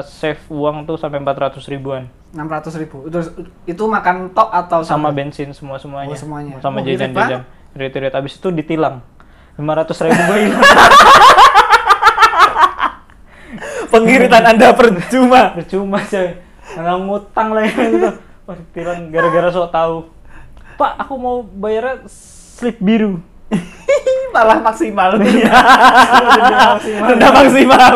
save 0.02 0.42
uang 0.50 0.90
tuh 0.90 0.98
sampai 0.98 1.22
400 1.22 1.62
ribuan. 1.70 2.10
600 2.36 2.82
ribu. 2.84 3.08
Itu, 3.08 3.20
itu 3.64 3.84
makan 3.88 4.36
tok 4.36 4.52
atau 4.52 4.84
Sama 4.84 5.16
bensin 5.16 5.56
semua 5.56 5.80
semuanya. 5.80 6.12
Oh, 6.12 6.20
semuanya. 6.20 6.60
Sama 6.60 6.84
Oh, 6.84 6.86
irit 6.86 7.00
jajan-jajan. 7.00 7.42
Irit-irit 7.76 8.12
abis 8.12 8.36
itu 8.36 8.52
ditilang. 8.52 9.00
500 9.56 10.04
ribu 10.04 10.20
gue 10.20 10.38
hilang. 10.52 10.64
Pengiritan 13.96 14.44
Anda 14.44 14.76
percuma. 14.76 15.56
Percuma 15.56 16.00
coy. 16.04 16.28
Nggak 16.76 16.98
ngutang 17.08 17.48
lah 17.56 17.64
ya 17.64 17.72
gitu. 17.88 18.10
Wah, 18.46 18.56
ditilang 18.60 19.00
gara-gara 19.10 19.48
sok 19.56 19.72
tahu. 19.72 19.96
Pak, 20.76 20.92
aku 21.08 21.14
mau 21.16 21.40
bayarnya 21.40 22.04
slip 22.12 22.84
biru. 22.84 23.24
Malah 24.36 24.60
maksimal. 24.60 25.16
Iya. 25.24 25.48
maksimal. 26.76 27.08
Denda 27.08 27.30
maksimal. 27.32 27.94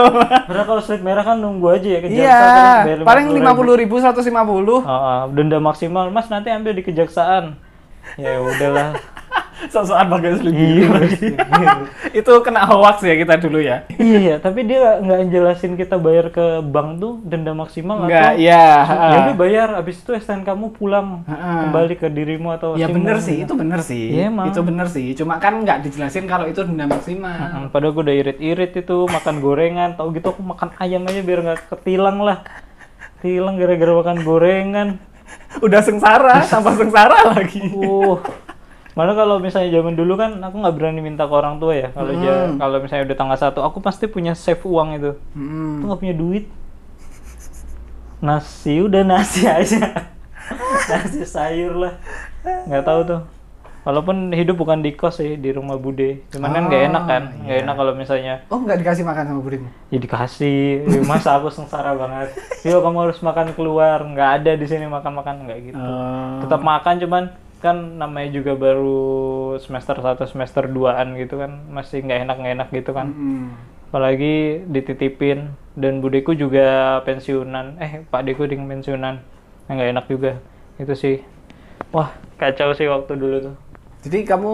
Padahal 0.48 0.66
kalau 0.66 0.82
slip 0.82 1.02
merah 1.04 1.24
kan 1.26 1.38
nunggu 1.42 1.68
aja 1.76 1.90
ya 1.90 2.00
ke 2.00 2.08
jaksa 2.14 2.24
Iya, 2.24 3.04
paling 3.04 3.28
50.000. 3.36 3.76
50 3.76 3.82
ribu, 3.84 3.96
150. 4.00 4.88
Ah, 4.88 4.92
ah, 4.92 5.20
denda 5.28 5.58
maksimal. 5.60 6.08
Mas 6.14 6.32
nanti 6.32 6.48
ambil 6.48 6.78
di 6.78 6.84
kejaksaan. 6.86 7.60
Ya 8.16 8.40
udahlah. 8.40 8.96
Sok-sokan 9.68 10.08
pakai 10.08 10.32
slip 10.40 10.54
Iya, 10.56 10.88
biru. 10.88 11.04
Itu 12.24 12.32
kena 12.40 12.64
hoax 12.64 13.04
ya 13.04 13.16
kita 13.20 13.36
dulu 13.36 13.60
ya. 13.60 13.84
iya, 14.00 14.40
tapi 14.40 14.64
dia 14.64 15.04
nggak 15.04 15.22
jelasin 15.28 15.76
kita 15.76 16.00
bayar 16.00 16.32
ke 16.32 16.64
bank 16.64 17.04
tuh 17.04 17.20
denda 17.28 17.52
maksimal 17.52 18.08
Enggak, 18.08 18.40
atau 18.40 18.40
iya. 18.40 18.64
ya 18.88 19.18
udah 19.28 19.36
bayar 19.36 19.68
habis 19.76 20.00
itu 20.00 20.12
STN 20.16 20.48
kamu 20.48 20.72
pulang 20.74 21.28
kembali 21.28 21.94
ke 22.00 22.08
dirimu 22.08 22.56
atau 22.56 22.80
Ya 22.80 22.88
bener 22.88 23.20
sih, 23.20 23.44
itu 23.44 23.54
bener 23.54 23.84
sih. 23.84 24.16
Iya, 24.16 24.32
emang. 24.32 24.48
itu 24.48 24.60
bener 24.64 24.88
sih. 24.88 25.12
Cuma 25.14 25.36
kan 25.44 25.60
nggak 25.60 25.84
dijelasin 25.84 26.26
kalau 26.26 26.48
itu 26.48 26.64
denda 26.64 26.88
maksimal. 26.88 27.36
Hmm, 27.36 27.68
padahal 27.70 27.92
gue 27.92 28.04
udah 28.08 28.16
irit-irit 28.16 28.72
itu 28.80 28.98
makan 29.06 29.44
gorengan, 29.44 30.00
tau 30.00 30.08
gitu 30.16 30.32
aku 30.32 30.42
makan 30.42 30.72
ayam 30.80 31.04
aja 31.04 31.20
biar 31.20 31.40
nggak 31.44 31.60
ketilang 31.68 32.24
lah. 32.24 32.48
Tilang 33.20 33.60
gara-gara 33.60 33.92
makan 34.00 34.18
gorengan. 34.24 34.90
Udah 35.60 35.82
sengsara, 35.84 36.42
tambah 36.52 36.74
sengsara 36.78 37.36
lagi. 37.36 37.60
Uh, 37.74 38.18
mana 39.00 39.12
kalau 39.14 39.40
misalnya 39.40 39.72
zaman 39.72 39.96
dulu 39.96 40.14
kan 40.14 40.36
aku 40.38 40.56
nggak 40.58 40.76
berani 40.76 41.00
minta 41.00 41.24
ke 41.24 41.32
orang 41.32 41.56
tua 41.58 41.72
ya. 41.74 41.88
Kalau 41.90 42.12
Hmm. 42.12 42.60
kalau 42.60 42.78
misalnya 42.78 43.06
udah 43.06 43.18
tanggal 43.18 43.40
satu, 43.40 43.60
aku 43.62 43.80
pasti 43.80 44.06
punya 44.06 44.36
save 44.36 44.60
uang 44.62 44.90
itu. 44.94 45.12
Aku 45.14 45.34
Hmm. 45.34 45.80
nggak 45.86 45.98
punya 45.98 46.12
duit. 46.14 46.46
Nasi 48.20 48.76
udah 48.78 49.02
nasi 49.02 49.48
aja. 49.58 49.80
nasi 50.86 51.24
sayur 51.24 51.80
lah. 51.80 51.94
Nggak 52.68 52.84
tahu 52.84 53.02
tuh. 53.06 53.22
Walaupun 53.80 54.36
hidup 54.36 54.60
bukan 54.60 54.84
di 54.84 54.92
kos 54.92 55.18
sih, 55.18 55.34
di 55.34 55.50
rumah 55.50 55.80
bude. 55.80 56.28
Cuman 56.30 56.52
kan 56.52 56.64
nggak 56.68 56.82
Oh, 56.82 56.88
enak 56.90 57.04
kan, 57.06 57.24
nggak 57.40 57.56
iya. 57.56 57.64
enak 57.64 57.76
kalau 57.76 57.94
misalnya 57.94 58.34
Oh 58.46 58.60
nggak 58.60 58.76
dikasih 58.78 59.02
makan 59.02 59.24
sama 59.26 59.40
budimu? 59.40 59.70
ya 59.88 59.98
dikasih 59.98 60.62
Ya, 60.86 61.02
masa 61.02 61.34
aku 61.34 61.48
sengsara 61.48 61.96
banget 61.96 62.36
yuk 62.62 62.78
kamu 62.78 62.98
harus 63.02 63.18
makan 63.20 63.56
keluar 63.56 64.04
nggak 64.04 64.30
ada 64.38 64.52
di 64.54 64.68
sini 64.68 64.86
makan 64.86 65.16
makan 65.16 65.48
nggak 65.48 65.60
gitu 65.64 65.80
Oh. 65.80 66.44
tetap 66.44 66.60
makan 66.60 66.96
cuman 67.00 67.24
kan 67.60 67.96
namanya 67.96 68.32
juga 68.32 68.56
baru 68.56 69.04
semester 69.58 69.96
1 69.96 70.26
semester 70.26 70.64
2an 70.66 71.16
gitu 71.16 71.38
kan. 71.38 71.52
Masih 71.68 72.02
nggak 72.02 72.20
enak 72.24 72.36
nggak 72.38 72.54
enak 72.56 72.70
gitu 72.74 72.92
kan. 72.92 73.08
Hmm. 73.10 73.48
apalagi 73.90 74.62
dititipin. 74.66 75.52
Dan 75.74 76.00
budeku 76.00 76.32
juga 76.32 77.00
pensiunan. 77.04 77.76
Eh 77.78 78.04
pak 78.04 78.22
deku 78.24 78.46
ding 78.46 78.64
pensiunan. 78.64 79.18
Nah, 79.66 79.72
nggak 79.72 79.90
enak 79.92 80.06
juga. 80.08 80.32
Itu 80.76 80.94
sih. 80.94 81.20
Wah 81.90 82.10
kacau 82.36 82.72
sih 82.72 82.86
waktu 82.86 83.14
dulu 83.14 83.38
tuh. 83.42 83.56
Jadi 84.00 84.24
kamu 84.24 84.52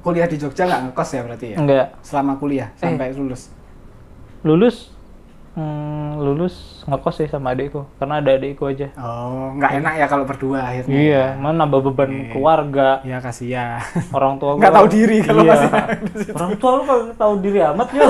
kuliah 0.00 0.24
di 0.24 0.38
Jogja 0.38 0.64
nggak 0.64 0.82
ngekos 0.88 1.10
ya 1.12 1.20
berarti 1.20 1.46
ya? 1.52 1.56
nggak. 1.58 1.86
Selama 2.00 2.38
kuliah 2.38 2.70
Eh. 2.72 2.80
sampai 2.80 3.12
lulus. 3.12 3.50
lulus 4.40 4.94
hmm, 5.56 6.20
lulus 6.20 6.54
ngekos 6.84 7.16
sih 7.16 7.28
sama 7.28 7.50
adikku 7.50 7.88
karena 7.96 8.20
ada 8.20 8.30
adikku 8.32 8.64
aja 8.64 8.92
Oh, 8.94 9.56
nggak 9.56 9.72
enak 9.80 9.92
ya 9.96 10.06
kalau 10.06 10.22
berdua 10.22 10.60
akhirnya. 10.62 10.92
Iya, 10.92 11.24
mana 11.36 11.64
nambah 11.64 11.80
beban 11.82 12.30
keluarga. 12.30 13.00
Iya 13.02 13.18
kasihan. 13.18 13.80
Orang 14.12 14.36
tua 14.36 14.54
Nggak 14.60 14.72
tahu 14.72 14.86
diri 14.86 15.18
kalau 15.20 15.42
Iya. 15.42 15.54
masih 15.56 16.32
Orang 16.32 16.52
tua 16.56 16.70
lu 16.72 16.82
kagak 16.84 17.16
tahu 17.16 17.32
diri 17.40 17.58
amat 17.64 17.88
yo. 17.90 18.06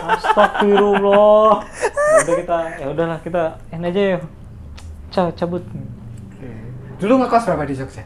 Astagfirullah. 0.00 1.50
Ya 2.10 2.16
udah 2.20 2.34
kita, 2.36 2.58
ya 2.76 2.86
udahlah 2.88 3.18
kita 3.20 3.42
ini 3.70 3.86
aja 3.86 4.00
ya. 4.00 4.18
Ca 5.10 5.22
cabut. 5.34 5.62
Dulu 6.96 7.12
ngekos 7.16 7.44
berapa 7.46 7.64
di 7.64 7.74
Jogja? 7.74 8.04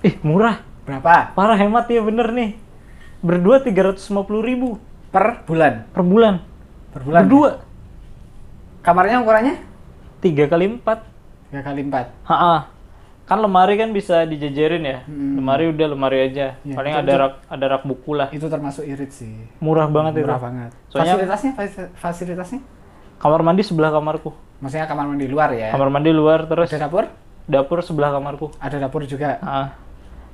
Ih, 0.00 0.14
murah. 0.22 0.62
Berapa? 0.82 1.34
Parah 1.34 1.56
hemat 1.56 1.86
ya 1.86 2.00
bener 2.00 2.30
nih. 2.30 2.50
Berdua 3.20 3.60
350 3.60 4.06
ribu 4.40 4.78
Per 5.10 5.42
bulan. 5.44 5.90
per 5.90 6.02
bulan. 6.02 6.34
Per 6.90 7.00
bulan. 7.00 7.22
Berdua. 7.22 7.50
Kamarnya 8.80 9.20
ukurannya? 9.20 9.54
Tiga 10.18 10.44
kali 10.46 10.66
empat. 10.68 11.04
Tiga 11.48 11.62
kali 11.62 11.80
empat. 11.82 12.06
Ha 12.24 12.66
Kan 13.24 13.38
lemari 13.38 13.78
kan 13.78 13.94
bisa 13.94 14.26
dijajarin 14.26 14.82
ya. 14.82 14.98
Hmm. 15.06 15.38
Lemari 15.38 15.70
udah 15.70 15.86
lemari 15.86 16.18
aja. 16.26 16.58
Iya, 16.60 16.74
Paling 16.74 16.92
itu- 16.92 17.00
ada 17.00 17.12
rak 17.16 17.34
ada 17.46 17.66
rak 17.68 17.82
buku 17.84 18.10
lah. 18.12 18.26
Itu 18.28 18.50
termasuk 18.50 18.82
irit 18.82 19.14
sih. 19.14 19.30
Murah 19.58 19.86
banget 19.86 20.18
itu. 20.18 20.26
Murah 20.26 20.40
banget. 20.40 20.70
Soalnya- 20.88 21.14
Fasilitasnya? 21.14 21.52
fasi- 21.54 21.90
Fasilitasnya? 21.94 22.60
Kamar 23.16 23.40
mandi 23.40 23.62
sebelah 23.62 23.90
kamarku. 23.90 24.34
Maksudnya 24.58 24.84
kamar 24.84 25.06
mandi 25.06 25.30
luar 25.30 25.54
ya? 25.54 25.70
Kamar 25.70 25.88
mandi 25.88 26.10
luar 26.10 26.44
terus 26.44 26.68
Ada 26.68 26.90
dapur? 26.90 27.06
dapur 27.46 27.78
sebelah 27.80 28.10
kamarku. 28.10 28.50
Ada 28.58 28.76
dapur 28.80 29.06
juga. 29.06 29.38
Ah, 29.40 29.78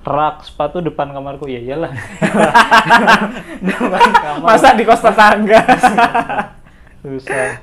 rak 0.02 0.42
sepatu 0.42 0.80
depan 0.80 1.10
kamarku 1.10 1.44
ya 1.46 1.60
iyalah. 1.60 1.92
depan. 3.66 4.00
Masa 4.38 4.74
di 4.74 4.82
kos 4.82 5.00
tetangga? 5.00 5.60
Susah. 7.00 7.62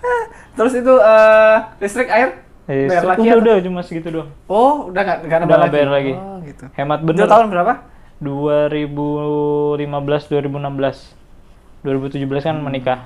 Terus 0.53 0.74
itu 0.77 0.94
eh, 0.94 1.56
listrik 1.80 2.08
air? 2.08 2.30
Eh, 2.63 2.88
Bayar 2.88 3.03
lagi 3.12 3.27
udah 3.27 3.36
udah 3.44 3.56
cuma 3.60 3.82
segitu 3.84 4.08
doang. 4.08 4.30
Oh, 4.48 4.88
udah 4.88 5.01
nggak 5.03 5.18
nggak 5.27 5.39
Udah 5.44 5.58
nambah 5.60 5.70
bayar 5.70 5.89
lagi. 5.92 6.13
Oh, 6.15 6.39
gitu. 6.42 6.65
Hemat 6.74 7.00
Itu 7.01 7.08
bener. 7.12 7.27
tahun 7.27 7.46
berapa? 7.51 7.74
2015 8.24 10.32
2016. 10.32 11.84
2017 11.84 12.39
kan 12.39 12.56
menikah. 12.56 13.00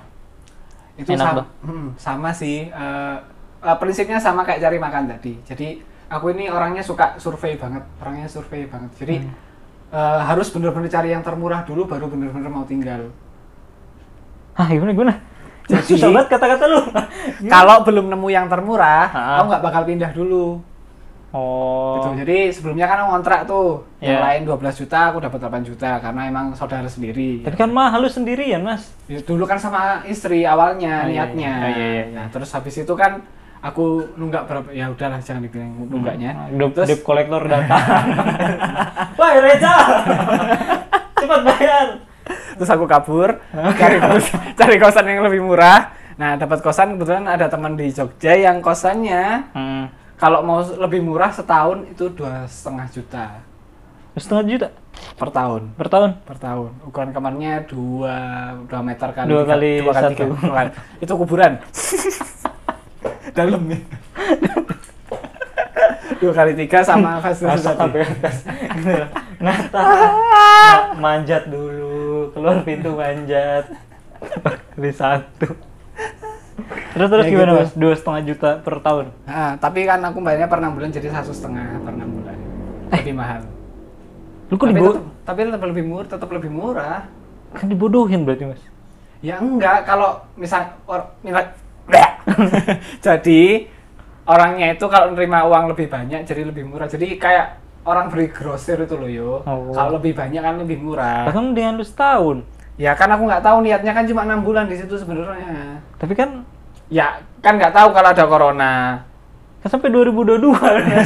Itu 0.93 1.13
Enak 1.13 1.25
sama, 1.25 1.41
hmm, 1.65 1.87
sama 1.97 2.29
sih. 2.33 2.69
eh, 2.69 3.17
eh, 3.63 3.77
prinsipnya 3.81 4.21
sama 4.21 4.45
kayak 4.45 4.61
cari 4.61 4.77
makan 4.77 5.09
tadi. 5.09 5.33
Jadi 5.41 5.81
aku 6.07 6.31
ini 6.31 6.47
orangnya 6.49 6.81
suka 6.81 7.17
survei 7.17 7.57
banget, 7.57 7.81
orangnya 7.97 8.29
survei 8.29 8.69
banget. 8.69 8.93
Jadi 9.01 9.15
Hmm. 9.25 9.33
eh, 9.89 10.21
harus 10.21 10.53
bener-bener 10.53 10.87
cari 10.87 11.09
yang 11.09 11.25
termurah 11.25 11.65
dulu, 11.65 11.89
baru 11.89 12.05
bener-bener 12.05 12.47
mau 12.47 12.61
tinggal. 12.61 13.09
Hah, 14.57 14.67
gimana 14.67 14.91
gimana? 14.91 15.13
Jadi- 15.67 15.83
Susah 15.89 16.09
banget 16.09 16.27
kata-kata 16.31 16.65
lu. 16.65 16.79
Kalau 17.53 17.83
belum 17.83 18.07
nemu 18.07 18.27
yang 18.27 18.47
termurah, 18.47 19.05
Ah. 19.07 19.37
aku 19.37 19.45
nggak 19.47 19.63
bakal 19.63 19.81
pindah 19.83 20.11
dulu. 20.11 20.63
Oh. 21.29 21.99
Gitu. 21.99 22.23
Jadi 22.23 22.37
sebelumnya 22.49 22.87
kan 22.87 23.03
aku 23.03 23.07
ngontrak 23.11 23.41
tuh, 23.43 23.83
yang 23.99 24.17
Iya. 24.17 24.23
lain 24.23 24.41
12 24.47 24.73
juta, 24.73 25.11
aku 25.11 25.19
dapat 25.19 25.37
8 25.37 25.61
juta 25.61 25.99
karena 25.99 26.21
emang 26.25 26.55
saudara 26.55 26.87
sendiri. 26.87 27.43
Tapi 27.43 27.53
kan 27.53 27.67
mahal 27.69 27.99
lu 27.99 28.09
sendirian, 28.09 28.63
Mas. 28.63 28.95
Ya, 29.05 29.19
dulu 29.19 29.43
kan 29.43 29.59
sama 29.59 30.01
istri 30.03 30.41
awalnya 30.41 31.03
Oh, 31.03 31.05
iya, 31.05 31.27
niatnya. 31.27 31.51
iya. 31.51 31.67
Iya, 31.67 31.85
iya, 31.85 31.87
iya. 31.91 32.05
Nah, 32.15 32.25
terus 32.31 32.47
habis 32.49 32.73
itu 32.73 32.93
kan 32.95 33.19
aku 33.59 34.07
nunggak 34.15 34.47
berapa 34.47 34.71
ya 34.71 34.87
udahlah 34.87 35.19
jangan 35.19 35.43
dibilang 35.43 35.75
nunggaknya. 35.83 36.47
Debt, 36.49 36.71
Terus 36.73 36.87
debt 36.87 37.01
collector 37.03 37.43
datang. 37.43 37.83
Wah, 39.19 39.31
Reza. 39.35 39.73
Cepat 41.19 41.41
bayar. 41.43 41.87
Terus 42.57 42.67
aku 42.67 42.83
kabur 42.83 43.37
cari 43.53 43.97
kos- 43.97 44.33
cari 44.59 44.75
kosan 44.75 45.05
yang 45.05 45.21
lebih 45.21 45.39
murah 45.39 45.93
nah 46.13 46.33
dapat 46.33 46.59
kosan 46.59 46.93
kebetulan 46.93 47.25
ada 47.25 47.45
teman 47.45 47.73
di 47.73 47.87
Jogja 47.87 48.33
yang 48.33 48.57
kosannya 48.57 49.53
Hmm. 49.53 49.85
kalau 50.15 50.41
mau 50.41 50.59
lebih 50.59 50.99
murah 50.99 51.29
setahun 51.29 51.85
itu 51.87 52.09
dua 52.09 52.43
setengah 52.43 52.87
juta 52.87 53.25
Setengah 54.13 54.43
juta 54.47 54.67
per 55.13 55.29
tahun 55.29 55.77
per 55.77 55.87
tahun. 55.87 56.09
per 56.19 56.37
tahun 56.37 56.73
ukuran 56.83 57.09
kamarnya 57.11 57.61
dua 57.63 58.17
dua 58.65 58.81
meter 58.81 59.09
kali 59.11 59.29
Dua 59.29 59.43
kali 59.45 59.71
dua 59.77 59.93
kali 59.93 60.05
satu. 60.09 60.25
tiga. 60.33 60.63
Itu 60.97 61.13
kuburan 61.15 61.53
dalam 63.37 63.61
ya 63.63 63.77
dua 66.17 66.33
kali 66.33 66.57
tiga 66.57 66.81
sama 66.81 67.21
fasilitas 67.21 67.61
tadi. 67.61 67.77
sampai 67.77 68.01
atas. 68.01 68.35
Ngata. 69.37 69.81
Ma- 69.85 70.85
manjat 70.97 71.45
dulu, 71.45 71.76
keluar 72.47 72.63
pintu 72.63 72.89
manjat. 72.95 73.65
Kali 74.73 74.91
satu. 74.91 75.47
Terus 76.95 77.07
terus 77.11 77.25
Ya 77.27 77.31
gimana 77.31 77.51
gitu. 77.51 77.59
mas? 77.61 77.71
Dua 77.75 77.93
setengah 77.93 78.21
juta 78.25 78.49
per 78.59 78.75
tahun. 78.81 79.05
Nah, 79.27 79.53
tapi 79.59 79.85
kan 79.85 79.99
aku 80.01 80.17
bayarnya 80.19 80.47
per 80.47 80.57
enam 80.57 80.73
bulan 80.73 80.89
jadi 80.89 81.11
satu 81.11 81.29
setengah 81.29 81.83
per 81.83 81.93
enam 81.93 82.09
bulan 82.09 82.37
lebih 82.87 83.13
mahal 83.13 83.41
Lu 84.47 84.55
kok 84.55 84.65
tapi 84.65 84.79
tetap, 84.79 85.05
tapi 85.27 85.39
tetap 85.43 85.67
lebih 85.67 85.83
murah 85.83 86.07
tetap 86.07 86.29
lebih 86.31 86.51
murah 86.51 86.99
kan 87.51 87.67
dibodohin 87.67 88.23
berarti 88.23 88.47
mas? 88.47 88.63
ya 89.19 89.41
enggak 89.41 89.83
kalau 89.83 90.23
misal 90.39 90.71
or, 90.87 91.03
misal- 91.19 91.51
jadi 93.05 93.67
orangnya 94.23 94.71
itu 94.71 94.85
kalau 94.87 95.11
nerima 95.11 95.43
uang 95.47 95.71
lebih 95.71 95.87
banyak 95.91 96.23
jadi 96.23 96.47
lebih 96.47 96.63
murah 96.63 96.87
jadi 96.87 97.17
kayak 97.17 97.47
orang 97.87 98.11
beli 98.11 98.27
grosir 98.27 98.75
itu 98.83 98.95
loh 98.99 99.07
yo. 99.07 99.31
Oh. 99.47 99.71
kalau 99.71 99.95
lebih 99.97 100.11
banyak 100.11 100.43
kan 100.43 100.59
lebih 100.59 100.77
murah. 100.83 101.23
Bahkan 101.31 101.55
dengan 101.55 101.79
lu 101.79 101.85
setahun. 101.87 102.43
ya 102.77 102.93
kan 102.93 103.09
aku 103.09 103.25
nggak 103.25 103.41
tahu 103.41 103.65
niatnya 103.65 103.89
kan 103.89 104.05
cuma 104.05 104.21
enam 104.21 104.45
bulan 104.45 104.69
di 104.69 104.77
situ 104.77 104.93
sebenarnya. 104.99 105.81
Tapi 105.97 106.13
kan 106.13 106.45
ya 106.93 107.23
kan 107.41 107.57
nggak 107.57 107.73
tahu 107.73 107.89
kalau 107.95 108.09
ada 108.11 108.25
corona. 108.27 108.73
Kan 109.63 109.69
sampai 109.73 109.89
2022 109.89 110.53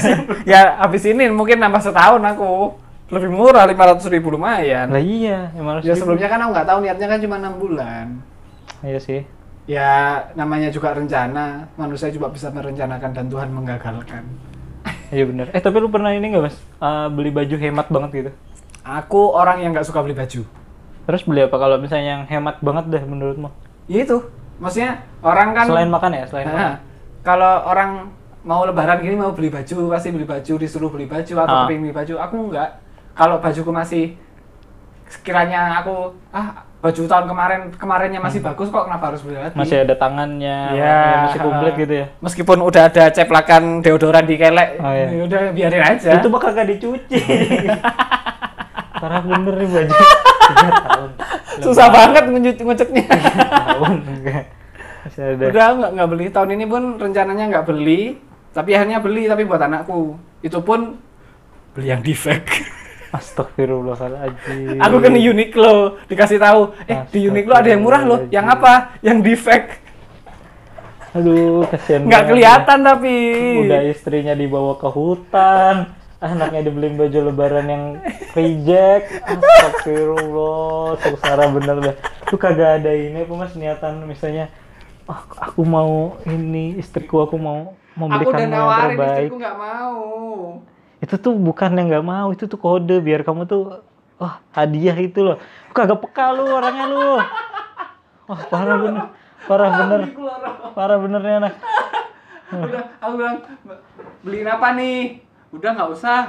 ya 0.52 0.76
habis 0.84 1.08
ini 1.08 1.32
mungkin 1.32 1.62
nambah 1.62 1.80
setahun 1.80 2.20
aku. 2.36 2.76
Lebih 3.12 3.28
murah 3.32 3.68
lima 3.68 3.92
ratus 3.92 4.08
ribu 4.08 4.32
lumayan. 4.32 4.88
Lah 4.88 5.04
iya, 5.04 5.52
emang 5.56 5.80
harus 5.80 5.84
ya 5.84 5.96
sebelumnya 5.96 6.32
kan 6.32 6.40
aku 6.48 6.52
nggak 6.56 6.68
tahu 6.68 6.80
niatnya 6.80 7.08
kan 7.08 7.20
cuma 7.20 7.36
enam 7.40 7.54
bulan. 7.60 8.08
Iya 8.82 9.00
sih. 9.00 9.22
ya 9.70 10.20
namanya 10.36 10.74
juga 10.74 10.92
rencana. 10.92 11.70
Manusia 11.80 12.12
juga 12.12 12.28
bisa 12.34 12.52
merencanakan 12.52 13.12
dan 13.16 13.26
Tuhan 13.32 13.50
menggagalkan 13.54 14.51
Iya 15.12 15.24
bener. 15.26 15.48
Eh 15.52 15.60
tapi 15.60 15.78
lu 15.78 15.88
pernah 15.88 16.10
ini 16.10 16.24
nggak 16.26 16.42
mas? 16.42 16.56
Eh, 16.56 17.08
beli 17.12 17.30
baju 17.30 17.56
hemat 17.58 17.88
banget 17.88 18.12
gitu? 18.14 18.32
aku 18.82 19.30
orang 19.30 19.62
yang 19.62 19.78
nggak 19.78 19.86
suka 19.86 20.02
beli 20.02 20.18
baju 20.18 20.42
Terus 21.02 21.22
beli 21.22 21.42
apa 21.42 21.54
kalau 21.54 21.78
misalnya 21.78 22.18
yang 22.18 22.24
hemat 22.26 22.58
banget 22.60 22.90
deh 22.90 23.04
menurutmu? 23.04 23.54
ya 23.86 24.02
itu 24.02 24.18
maksudnya 24.58 25.06
orang 25.22 25.54
kan 25.54 25.66
Selain 25.68 25.86
makan 25.86 26.12
ya, 26.14 26.24
selain 26.26 26.48
makan. 26.48 26.58
Nah, 26.58 26.76
kalau 27.22 27.54
orang 27.68 28.10
mau 28.42 28.66
lebaran 28.66 28.98
gini 28.98 29.14
mau 29.14 29.30
beli 29.32 29.54
baju 29.54 29.94
pasti 29.94 30.10
beli 30.10 30.26
baju 30.26 30.54
disuruh 30.58 30.90
beli 30.90 31.06
baju 31.06 31.34
atau 31.38 31.56
Ah. 31.56 31.66
beli 31.70 31.94
baju 31.94 32.14
aku 32.18 32.36
enggak 32.50 32.70
kalau 33.14 33.38
bajuku 33.38 33.70
masih 33.70 34.18
sekiranya 35.06 35.78
aku 35.78 36.10
ah 36.32 36.66
baju 36.82 37.02
tahun 37.06 37.26
kemarin 37.28 37.60
kemarinnya 37.72 38.18
masih 38.18 38.42
bagus 38.42 38.68
kok 38.68 38.84
kenapa 38.84 39.06
harus 39.08 39.22
beli 39.22 39.38
lagi 39.38 39.54
Hmm. 39.54 39.62
Masih 39.62 39.78
ada 39.80 39.94
tangannya, 39.94 40.58
Ya, 40.72 40.82
ya, 40.82 40.98
masih 41.24 41.40
komplit 41.40 41.74
gitu 41.78 41.94
ya. 41.96 42.06
meskipun 42.18 42.58
udah 42.60 42.84
ada 42.84 43.04
ceplakan 43.08 43.64
deodoran 43.80 44.26
di 44.26 44.36
kelek 44.36 44.70
Oh, 44.78 44.90
iya. 44.90 45.08
ya 45.08 45.22
udah 45.24 45.42
biarin 45.52 45.84
aja 45.84 46.10
Itu 46.18 46.28
bakal 46.28 46.50
gak 46.52 46.68
dicuci. 46.68 47.22
Parah 49.02 49.22
bener 49.22 49.54
nih 49.56 49.68
baju. 49.68 49.94
Tahun. 50.52 51.12
susah 51.60 51.88
banget 51.88 52.24
Tahun 52.26 53.98
enggak. 54.04 54.44
Masih 55.02 55.22
ada. 55.34 55.44
udah 55.48 55.66
nggak 55.72 55.92
nggak 55.94 56.10
beli 56.10 56.26
tahun 56.30 56.50
ini 56.52 56.66
pun 56.68 56.84
rencananya 56.96 57.46
nggak 57.48 57.66
beli 57.66 58.02
tapi 58.52 58.70
akhirnya 58.72 59.00
beli 59.00 59.26
tapi 59.26 59.44
buat 59.44 59.58
anakku 59.60 60.14
itu 60.42 60.60
pun 60.60 60.98
beli 61.72 61.88
yang 61.88 62.02
defect 62.02 62.46
Astagfirullahaladzim. 63.12 64.80
aku 64.80 64.96
kan 65.04 65.12
di 65.12 65.22
Uniqlo 65.28 66.00
dikasih 66.08 66.40
tahu. 66.40 66.72
Eh 66.88 67.04
di 67.12 67.28
Uniqlo 67.28 67.52
ada 67.52 67.68
yang 67.68 67.84
murah 67.84 68.02
loh. 68.08 68.20
Yang 68.32 68.48
apa? 68.56 68.96
Yang 69.04 69.18
defect. 69.28 69.68
Aduh, 71.12 71.68
kasihan 71.68 72.08
nggak 72.08 72.24
kelihatan 72.32 72.80
tapi. 72.88 73.16
Udah 73.68 73.84
istrinya 73.84 74.32
dibawa 74.32 74.80
ke 74.80 74.88
hutan, 74.88 75.92
anaknya 76.24 76.72
dibeliin 76.72 76.96
baju 76.96 77.20
lebaran 77.28 77.68
yang 77.68 77.84
reject. 78.32 79.20
Astagfirullah, 79.28 80.96
sengsara 81.04 81.52
bener 81.52 81.78
dah. 81.84 81.96
Lu 82.32 82.40
kagak 82.40 82.80
ada 82.80 82.96
ini 82.96 83.28
apa 83.28 83.34
mas? 83.36 83.52
Niatan 83.60 84.08
misalnya, 84.08 84.48
"Ah, 85.04 85.28
aku 85.52 85.68
mau 85.68 86.16
ini 86.24 86.80
istriku 86.80 87.28
aku 87.28 87.36
mau 87.36 87.76
aku 87.76 88.00
memberikan 88.00 88.32
udah 88.32 88.40
yang 88.40 88.52
nawarin 88.56 88.88
terbaik. 88.96 89.12
istriku 89.12 89.36
nggak 89.36 89.58
mau 89.60 90.00
Itu 91.02 91.18
tuh 91.18 91.34
bukan 91.34 91.74
yang 91.76 91.90
nggak 91.90 92.06
mau, 92.06 92.30
itu 92.30 92.46
tuh 92.46 92.62
kode 92.62 93.02
biar 93.02 93.26
kamu 93.26 93.50
tuh, 93.50 93.82
wah 94.22 94.38
hadiah 94.54 94.96
itu 95.02 95.26
loh. 95.26 95.42
Lu 95.42 95.74
kagak 95.74 96.00
peka 96.00 96.38
lu 96.38 96.46
orangnya 96.46 96.86
lu. 96.88 97.18
Wah 98.30 98.42
parah 98.48 98.78
bener, 98.78 99.06
parah 99.50 99.70
bener, 99.76 100.02
parah 100.78 100.98
bener 101.02 101.22
nih 101.26 101.36
anak. 101.42 101.54
udah 102.52 102.84
aku 103.00 103.14
bilang 103.16 103.38
beliin 104.22 104.48
apa 104.52 104.68
nih 104.76 105.00
udah 105.56 105.70
nggak 105.72 105.90
usah 105.96 106.20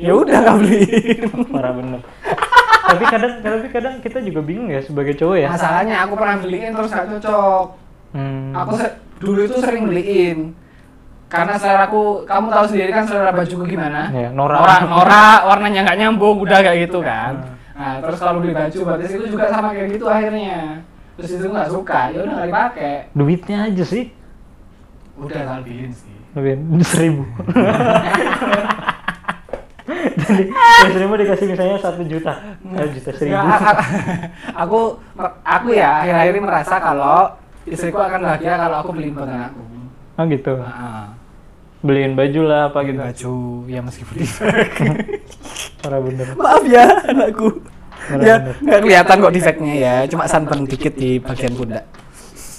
ya 0.00 0.12
udah 0.16 0.36
nggak 0.40 0.56
beliin 0.64 1.22
parah 1.54 1.72
bener 1.76 2.00
tapi 2.86 3.04
kadang 3.10 3.32
tapi 3.42 3.68
kadang 3.68 3.94
kita 4.00 4.18
juga 4.24 4.40
bingung 4.40 4.68
ya 4.72 4.80
sebagai 4.80 5.12
cowok 5.18 5.36
ya 5.36 5.48
masalahnya 5.52 5.96
aku 6.08 6.14
pernah 6.16 6.36
beliin 6.40 6.72
terus 6.72 6.90
nggak 6.92 7.08
cocok 7.18 7.66
hmm. 8.16 8.50
aku 8.56 8.74
dulu 9.20 9.40
itu 9.44 9.56
sering 9.60 9.84
beliin 9.88 10.38
karena 11.26 11.58
selera 11.58 11.90
aku 11.90 12.22
kamu 12.22 12.46
tahu 12.54 12.64
sendiri 12.70 12.90
kan 12.94 13.04
selera 13.06 13.34
bajuku 13.34 13.66
gimana? 13.66 14.14
Ya, 14.14 14.30
norak. 14.30 14.62
norak 14.62 14.82
norak 14.86 15.40
warnanya 15.42 15.80
nggak 15.82 15.98
nyambung 15.98 16.38
udah 16.38 16.58
kayak 16.62 16.86
gitu 16.86 17.02
kan. 17.02 17.58
Nah 17.74 17.98
terus 17.98 18.18
kalau 18.22 18.38
beli 18.38 18.54
baju 18.54 18.78
batis 18.94 19.10
itu 19.10 19.26
juga 19.34 19.50
sama 19.50 19.74
kayak 19.74 19.98
gitu 19.98 20.06
akhirnya. 20.06 20.86
Terus 21.18 21.30
itu 21.34 21.46
nggak 21.50 21.70
suka 21.74 22.00
ya 22.14 22.18
udah 22.22 22.34
nggak 22.38 22.48
dipakai. 22.48 22.94
Duitnya 23.10 23.58
aja 23.66 23.84
sih. 23.84 24.04
Udah 25.18 25.58
beliin 25.66 25.90
sih. 25.90 26.14
Lebih 26.38 26.86
seribu. 26.86 27.22
Jadi 30.26 30.42
seribu 30.94 31.12
dikasih 31.18 31.46
misalnya 31.50 31.76
satu 31.82 32.02
juta. 32.06 32.34
Satu 32.54 32.90
juta 32.94 33.10
seribu. 33.18 33.42
Aku 34.62 35.02
aku 35.42 35.68
ya 35.74 36.06
akhir-akhir 36.06 36.32
ini 36.38 36.42
merasa 36.46 36.78
kalau 36.78 37.34
istriku 37.66 37.98
akan 37.98 38.22
bahagia 38.22 38.54
kalau 38.54 38.76
aku 38.78 38.94
beliin 38.94 39.18
buat 39.18 39.26
anakku 39.26 39.75
oh 40.16 40.24
gitu. 40.26 40.52
Nah, 40.56 41.12
beliin 41.78 42.12
baju 42.12 42.40
lah 42.42 42.60
apa 42.66 42.78
beliin 42.80 42.92
gitu. 42.92 43.02
baju 43.04 43.32
ya 43.66 43.80
meskipun 43.80 44.14
defect 44.16 44.70
parah 45.80 46.00
bener. 46.00 46.26
Maaf 46.34 46.62
ya 46.64 46.84
anakku. 47.06 47.48
Ya 48.16 48.34
nggak 48.56 48.80
kelihatan 48.82 49.16
kok 49.18 49.34
defectnya 49.34 49.74
ya 49.74 49.94
cuma 50.06 50.24
sunburn 50.24 50.62
dikit 50.64 50.94
di 50.94 51.18
bagian 51.18 51.52
pundak. 51.52 51.84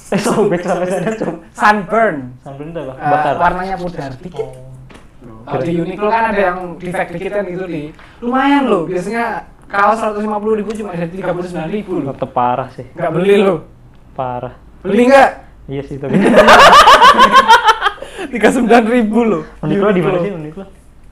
Eh 0.07 0.19
sobek 0.19 0.61
sampai 0.61 0.87
sana 0.87 1.11
coba 1.13 1.33
sunburn. 1.51 2.15
Sambil 2.39 2.65
udah 2.71 2.83
lah 2.85 2.95
Eh, 2.95 3.09
bakar. 3.09 3.33
warnanya 3.37 3.75
pudar 3.75 4.11
dikit. 4.17 4.47
Oh. 4.47 5.43
kalau 5.43 5.63
di 5.63 5.73
Uniqlo 5.75 6.07
kan 6.07 6.23
ada 6.29 6.41
yang 6.45 6.59
defect 6.75 7.09
dikit 7.11 7.31
kan 7.33 7.43
gitu 7.43 7.65
di. 7.65 7.83
Lumayan 8.19 8.67
loh 8.67 8.83
biasanya 8.83 9.23
kaos 9.65 9.99
150 9.99 10.27
ribu 10.55 10.71
cuma 10.73 10.91
ada 10.91 11.07
39 11.07 11.23
ribu 11.69 11.91
loh. 11.99 12.11
Tetep 12.11 12.31
parah 12.31 12.67
sih. 12.71 12.87
Nggak 12.91 13.11
beli 13.11 13.35
loh. 13.39 13.59
Parah. 14.13 14.55
Beli 14.79 15.03
nggak 15.07 15.31
iya 15.67 15.81
sih 15.83 15.99
tapi 15.99 16.15
39 18.27 18.67
ribu 18.91 19.19
loh. 19.23 19.43
Uniqlo 19.63 19.89
di 19.93 20.01
mana 20.03 20.17
sih 20.19 20.31
Uniqlo 20.33 20.65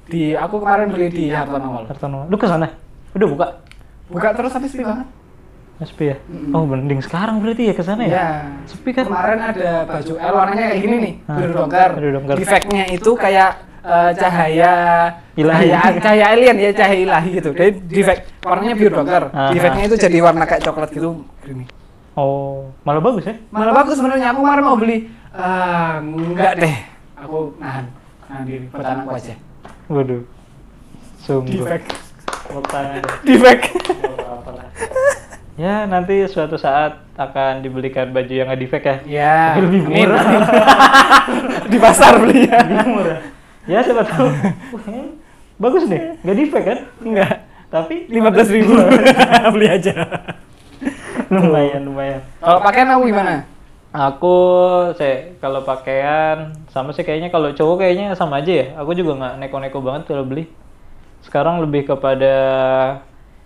di 0.06 0.38
aku 0.38 0.62
kemarin 0.62 0.94
beli 0.94 1.08
di 1.10 1.26
Hartono 1.34 1.68
Mall. 1.72 1.86
Hartono 1.89 2.30
lu 2.30 2.36
ke 2.38 2.46
sana? 2.46 2.68
Udah 3.18 3.28
buka? 3.30 3.48
Buka 4.06 4.30
terus 4.38 4.54
tapi 4.54 4.70
sepi 4.70 4.86
banget 4.86 5.08
sepi 5.76 6.06
ya? 6.08 6.18
Oh 6.56 6.63
mending 6.63 7.04
sekarang 7.04 7.44
berarti 7.44 7.68
ya 7.68 7.74
ke 7.76 7.84
sana 7.84 8.06
ya? 8.06 8.12
Ya 8.13 8.28
sepi 8.63 8.94
kan? 8.94 9.10
Kemarin 9.10 9.39
ada 9.44 9.84
baju 9.84 10.13
L 10.15 10.34
warnanya 10.34 10.65
kayak 10.72 10.82
gini 10.82 10.96
nih 11.02 11.13
Ah, 11.26 11.36
biru 11.41 11.52
dongker. 11.58 11.89
Biru 11.98 12.10
dongker. 12.22 12.36
itu 12.94 13.12
kayak 13.18 13.52
eh, 13.84 14.12
cahaya 14.15 14.74
Ilahi. 15.36 15.68
cahaya, 15.68 16.00
cahaya 16.06 16.26
alien 16.32 16.56
ya 16.58 16.72
cahaya 16.72 17.00
ilahi 17.02 17.30
gitu. 17.41 17.50
Jadi 17.52 17.72
defect 17.91 18.22
warnanya 18.46 18.76
biru 18.78 18.91
dongker. 18.94 19.24
Ah, 19.34 19.52
defectnya 19.52 19.84
itu 19.89 19.98
jadi 20.00 20.18
warna 20.22 20.46
kayak 20.46 20.62
coklat 20.63 20.89
gitu 20.94 21.26
ini 21.50 21.65
oh 22.15 22.71
malah 22.84 23.04
bagus 23.04 23.23
ya? 23.23 23.36
Malah 23.51 23.73
bagus 23.75 23.95
sebenarnya. 23.99 24.32
Aku 24.32 24.39
kemarin 24.43 24.63
mau 24.63 24.80
beli 24.80 24.97
Ah, 25.36 25.99
enggak 25.99 26.63
deh. 26.63 26.75
aku 27.19 27.51
nahan. 27.60 27.86
Nahan 28.32 28.43
diri. 28.47 28.65
Buat 28.71 28.88
anakku 28.88 29.13
aja. 29.19 29.36
Waduh. 29.91 30.23
Sungguh. 31.19 31.60
Defect 31.60 31.88
defect 33.25 33.63
ya 35.56 35.88
nanti 35.89 36.28
suatu 36.30 36.60
saat 36.62 37.01
akan 37.15 37.63
dibelikan 37.63 38.12
baju 38.12 38.30
yang 38.32 38.47
nggak 38.47 38.62
defect 38.62 38.86
ya. 38.86 38.95
Ya 39.08 39.36
Tapi 39.56 39.62
lebih 39.67 39.82
murah. 39.88 40.23
di 41.71 41.78
pasar 41.80 42.19
beli 42.21 42.47
ya. 42.47 42.60
Lebih 42.63 42.88
murah. 42.91 43.19
Ya 43.65 43.80
siapa 43.82 44.04
tahu. 44.06 44.30
Ini 44.88 45.01
bagus 45.63 45.84
nih. 45.88 46.21
Nggak 46.21 46.38
defect 46.38 46.65
kan? 46.65 46.80
Enggak. 47.01 47.36
Tapi 47.71 47.95
lima 48.08 48.30
belas 48.32 48.47
ribu. 48.47 48.71
Beli 49.51 49.67
aja 49.67 49.93
lumayan 51.34 51.82
lumayan. 51.86 52.22
Kalau 52.40 52.60
pakaian 52.62 52.90
aku 52.94 53.06
gimana? 53.10 53.36
aku 53.96 54.36
saya 55.00 55.40
kalau 55.40 55.64
pakaian 55.64 56.52
sama 56.68 56.92
sih 56.92 57.08
kayaknya. 57.08 57.32
Kalau 57.32 57.56
cowok 57.56 57.80
kayaknya 57.86 58.12
sama 58.14 58.44
aja 58.44 58.52
ya. 58.52 58.66
Aku 58.84 58.92
juga 58.92 59.16
nggak 59.16 59.34
neko-neko 59.40 59.80
banget 59.80 60.04
kalau 60.12 60.28
beli. 60.28 60.52
Sekarang 61.24 61.64
lebih 61.64 61.88
kepada 61.88 62.34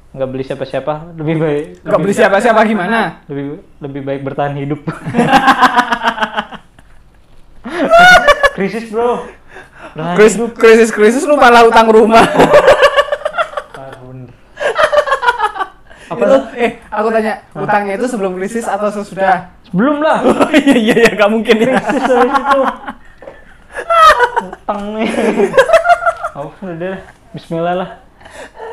nggak 0.09 0.29
beli 0.29 0.43
siapa-siapa. 0.43 1.13
Lebih 1.13 1.35
baik 1.37 1.65
Gak 1.85 1.99
beli 2.01 2.13
siapa-siapa 2.17 2.65
gimana? 2.65 3.21
lebih 3.29 3.61
lebih 3.77 4.01
baik 4.01 4.21
bertahan 4.25 4.57
hidup. 4.57 4.81
Krisis 8.57 8.89
bro. 8.91 9.23
Bertahan 9.93 10.15
Krisis, 10.17 10.35
hidup. 10.37 10.51
krisis, 10.57 10.89
krisis 10.91 11.23
lu 11.23 11.37
malah 11.37 11.63
utang 11.65 11.87
rumah. 11.87 12.25
Ah, 13.79 13.95
bener. 14.03 14.27
Apa 16.09 16.23
itu? 16.25 16.37
Eh, 16.57 16.71
aku 16.89 17.07
tanya, 17.13 17.33
utangnya 17.53 17.93
itu 17.95 18.05
sebelum 18.09 18.33
krisis 18.37 18.65
atau 18.65 18.89
sesudah? 18.89 19.59
sebelum 19.69 20.01
lah 20.01 20.17
Oh 20.29 20.49
iya 20.49 20.75
iya 20.75 20.95
iya, 21.05 21.11
gak 21.13 21.29
mungkin 21.29 21.55
ya. 21.61 21.77
krisis 21.77 22.03
itu 22.09 22.61
utang 24.39 24.81
nih 24.97 25.09
oh 26.33 26.49
udah 26.61 26.75
deh 26.75 26.97
Bismillah 27.37 27.75
lah 27.77 27.89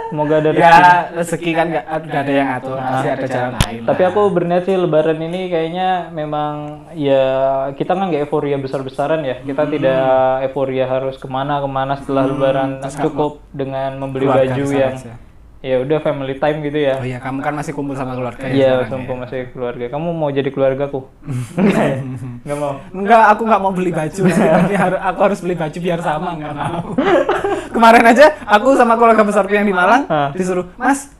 semoga 0.06 0.38
ada 0.38 0.50
rezeki 0.54 0.62
Ya, 0.62 1.10
rezeki 1.18 1.50
kan 1.50 1.66
gak 1.74 1.86
udah 2.06 2.20
ada 2.22 2.32
yang 2.32 2.48
atur, 2.54 2.78
pasti 2.78 3.08
ada 3.10 3.26
jalan 3.26 3.54
lain. 3.58 3.80
Tapi 3.90 4.02
aku 4.06 4.20
berniat 4.30 4.62
sih 4.62 4.78
lebaran 4.78 5.18
ini 5.18 5.50
kayaknya 5.50 6.14
memang 6.14 6.54
ya 6.94 7.24
kita 7.74 7.98
kan 7.98 8.14
nggak 8.14 8.22
euforia 8.30 8.54
besar-besaran 8.54 9.26
ya. 9.26 9.42
Kita 9.42 9.66
tidak 9.66 10.46
euforia 10.46 10.86
harus 10.86 11.18
ke 11.18 11.26
mana-kemana 11.26 11.98
setelah 11.98 12.22
lebaran 12.30 12.78
terus 12.86 12.94
cukup 13.02 13.42
dengan 13.50 13.98
membeli 13.98 14.30
Keluarga 14.30 14.54
baju 14.54 14.64
yang. 14.78 14.96
Ya 15.60 15.80
udah 15.80 15.98
family 15.98 16.36
time 16.36 16.58
gitu 16.62 16.78
ya. 16.78 16.94
Oh 17.00 17.04
iya, 17.04 17.18
kamu 17.18 17.40
kan 17.40 17.52
masih 17.52 17.72
kumpul 17.72 17.92
sama 17.92 18.12
keluarga 18.14 18.44
ya 18.44 18.52
Iya, 18.52 18.70
sekarang 18.84 18.90
sumpah 18.92 19.14
ya? 19.14 19.20
masih 19.24 19.40
keluarga. 19.50 19.84
Kamu 19.88 20.08
mau 20.12 20.28
jadi 20.28 20.48
keluargaku? 20.48 21.00
Enggak 21.58 21.84
ya? 21.84 21.96
Enggak 22.44 22.58
mau. 22.58 22.74
Enggak, 22.92 23.22
aku 23.32 23.42
nggak 23.44 23.60
mau 23.60 23.72
beli 23.72 23.90
baju. 23.90 24.20
Nanti 24.56 24.74
harus 24.76 25.00
aku 25.00 25.20
harus 25.24 25.38
beli 25.40 25.54
baju 25.54 25.78
biar 25.80 26.00
sama, 26.00 26.28
nggak 26.34 26.54
mau. 26.54 26.80
Kemarin 27.72 28.04
aja 28.06 28.26
aku 28.44 28.68
sama 28.74 28.94
keluarga 28.94 29.22
besarku 29.22 29.52
yang 29.52 29.66
di 29.66 29.74
Malang 29.74 30.04
Hah. 30.06 30.30
disuruh, 30.32 30.70
Mas, 30.76 31.10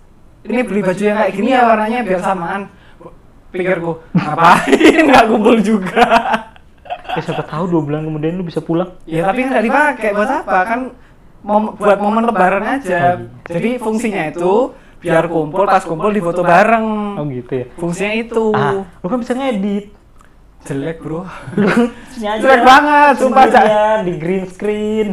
ini 0.44 0.62
beli 0.62 0.80
baju 0.80 1.02
yang 1.02 1.16
kayak 1.16 1.32
gini 1.34 1.50
ya 1.50 1.62
warnanya 1.64 1.98
biar 2.02 2.20
samaan. 2.20 2.62
Pikirku, 3.46 4.04
ngapain 4.12 5.00
nggak 5.06 5.24
kumpul 5.26 5.56
juga? 5.58 6.04
Ya 7.06 7.20
siapa 7.24 7.46
tahu 7.46 7.72
dua 7.72 7.80
bulan 7.80 8.04
kemudian 8.04 8.36
lu 8.36 8.44
bisa 8.44 8.60
pulang. 8.60 8.92
Ya 9.08 9.24
tapi 9.24 9.48
nggak 9.48 9.64
dipakai 9.64 10.10
buat 10.12 10.28
apa? 10.44 10.58
Kan 10.66 10.80
mom- 11.46 11.78
buat 11.78 11.98
momen 12.02 12.26
lebaran 12.26 12.64
aja. 12.66 13.22
Jadi 13.46 13.78
fungsinya 13.78 14.34
itu 14.34 14.74
biar 14.98 15.30
kumpul 15.30 15.62
pas 15.64 15.86
kumpul 15.86 16.10
di 16.10 16.18
foto 16.18 16.42
bareng. 16.42 16.86
Oh 17.14 17.24
gitu 17.30 17.52
ya. 17.54 17.66
Fungsinya 17.78 18.12
itu. 18.18 18.44
Ah, 18.50 18.82
lu 18.82 19.06
kan 19.06 19.18
bisa 19.22 19.32
ngedit. 19.38 19.94
Jelek, 20.66 20.98
Bro. 20.98 21.22
Jelek 22.42 22.62
banget, 22.66 23.14
sumpah, 23.22 23.46
Cak. 23.46 23.62
Sendirian, 23.62 23.98
di 24.02 24.12
green 24.18 24.44
screen. 24.50 25.08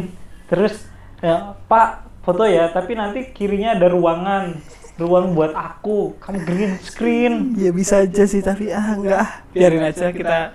Terus 0.50 0.82
ya, 1.22 1.54
Pak 1.70 2.10
foto 2.26 2.42
ya, 2.42 2.74
tapi 2.74 2.98
nanti 2.98 3.30
kirinya 3.30 3.78
ada 3.78 3.86
ruangan. 3.86 4.58
Ruang 4.94 5.34
buat 5.34 5.54
aku, 5.54 6.18
kamu 6.22 6.38
green 6.46 6.74
screen. 6.78 7.34
Ya 7.58 7.74
bisa 7.74 8.02
aja 8.02 8.26
sih, 8.30 8.42
tapi 8.42 8.70
ah 8.70 8.94
enggak. 8.94 9.26
Biarin 9.50 9.82
aja 9.82 10.10
kita 10.10 10.54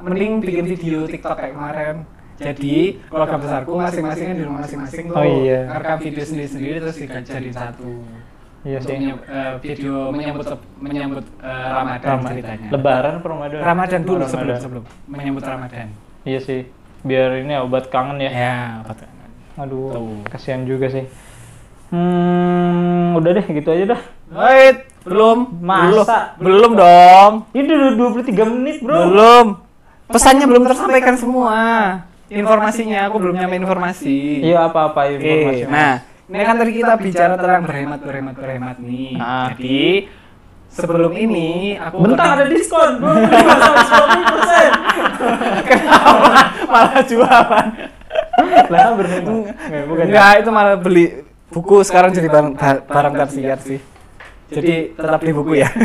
mending 0.00 0.40
bikin 0.40 0.64
video 0.64 1.04
TikTok 1.04 1.36
kayak 1.36 1.52
kemarin. 1.52 1.96
Jadi 2.34 2.74
keluarga 3.04 3.36
besarku 3.38 3.72
masing-masing 3.76 4.26
di 4.32 4.42
rumah 4.42 4.60
masing-masing 4.60 5.04
tuh 5.06 5.14
Oh 5.14 5.24
iya. 5.24 5.60
rekam 5.70 5.98
video 6.00 6.24
sendiri-sendiri 6.24 6.76
terus 6.80 6.96
dijadiin 6.96 7.52
satu. 7.52 7.90
Iya 8.64 8.78
sih. 8.80 8.96
menyam- 8.96 9.22
eh, 9.22 9.52
video 9.60 9.94
menyambut 10.08 10.46
menyambut 10.78 11.24
eh, 11.38 11.68
Ramadan 11.70 12.08
Ramadan. 12.10 12.30
ceritanya. 12.32 12.68
Lebaran 12.70 13.14
Ramadan? 13.20 13.60
Ramadan 13.60 14.00
dulu 14.02 14.16
Oh, 14.16 14.26
sebelum 14.26 14.48
Ramadan. 14.48 14.62
sebelum 14.62 14.84
menyambut 15.06 15.44
Ramadan. 15.44 15.86
Iya 16.22 16.40
sih. 16.40 16.60
Biar 17.00 17.30
ini 17.38 17.54
obat 17.56 17.86
kangen 17.86 18.16
ya. 18.18 18.30
Ya, 18.30 18.56
betul. 18.82 19.08
Aduh, 19.54 19.92
Tuh. 19.92 20.18
kasihan 20.26 20.64
juga 20.64 20.88
sih. 20.88 21.04
Hmm, 21.88 23.14
udah 23.14 23.30
deh 23.30 23.46
gitu 23.46 23.68
aja 23.68 23.94
dah. 23.94 24.02
Wait, 24.26 24.76
belum. 25.04 25.38
Masa? 25.60 26.34
Belum, 26.34 26.72
belum 26.72 26.72
dong. 26.74 27.32
Ini 27.52 27.68
udah 27.68 27.92
23 27.94 28.42
menit, 28.48 28.76
Bro. 28.80 28.96
Belum. 29.06 29.46
Pesannya 30.06 30.42
belum 30.44 30.64
tersampaikan 30.64 31.14
semua. 31.14 31.54
Informasinya 32.26 33.04
aku 33.04 33.16
belum 33.18 33.34
nyampe 33.34 33.56
informasi. 33.58 34.40
Iya, 34.42 34.66
apa-apa 34.66 35.12
informasi. 35.12 35.64
nah, 35.66 36.00
ini 36.26 36.40
kan 36.40 36.56
tadi 36.56 36.72
kita 36.72 36.92
bicara 36.96 37.34
tentang 37.34 37.62
berhemat, 37.62 38.00
berhemat, 38.00 38.34
berhemat 38.34 38.76
nih. 38.78 39.12
Ah. 39.14 39.52
Jadi 39.52 40.08
sebelum 40.68 41.12
ini 41.12 41.76
aku 41.76 41.96
Bentar 42.00 42.16
pernah- 42.32 42.36
ada 42.40 42.44
diskon 42.48 42.90
25 42.96 43.28
sampai 43.54 43.84
90%. 43.84 44.72
Kenapa 45.64 46.28
malah 46.66 47.02
jualan? 47.02 47.66
Lah 48.66 48.88
berhemat. 48.94 49.34
Bukan. 49.84 50.04
Enggak, 50.06 50.32
itu 50.40 50.50
malah 50.50 50.76
beli 50.76 51.04
buku 51.48 51.76
sekarang 51.82 52.10
jadi 52.10 52.26
barang 52.26 52.52
ba- 52.54 52.82
barang 52.82 53.14
tersiar 53.20 53.58
sih. 53.60 53.78
Jadi 54.48 54.74
tetap 54.92 55.20
beli 55.20 55.32
buku 55.34 55.52
ya. 55.56 55.68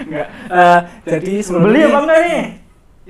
Enggak. 0.00 0.26
Eh, 0.50 0.78
jadi 1.06 1.32
sebelum 1.38 1.62
Beli 1.64 1.80
apa 1.84 1.98
enggak 2.00 2.20
nih? 2.20 2.42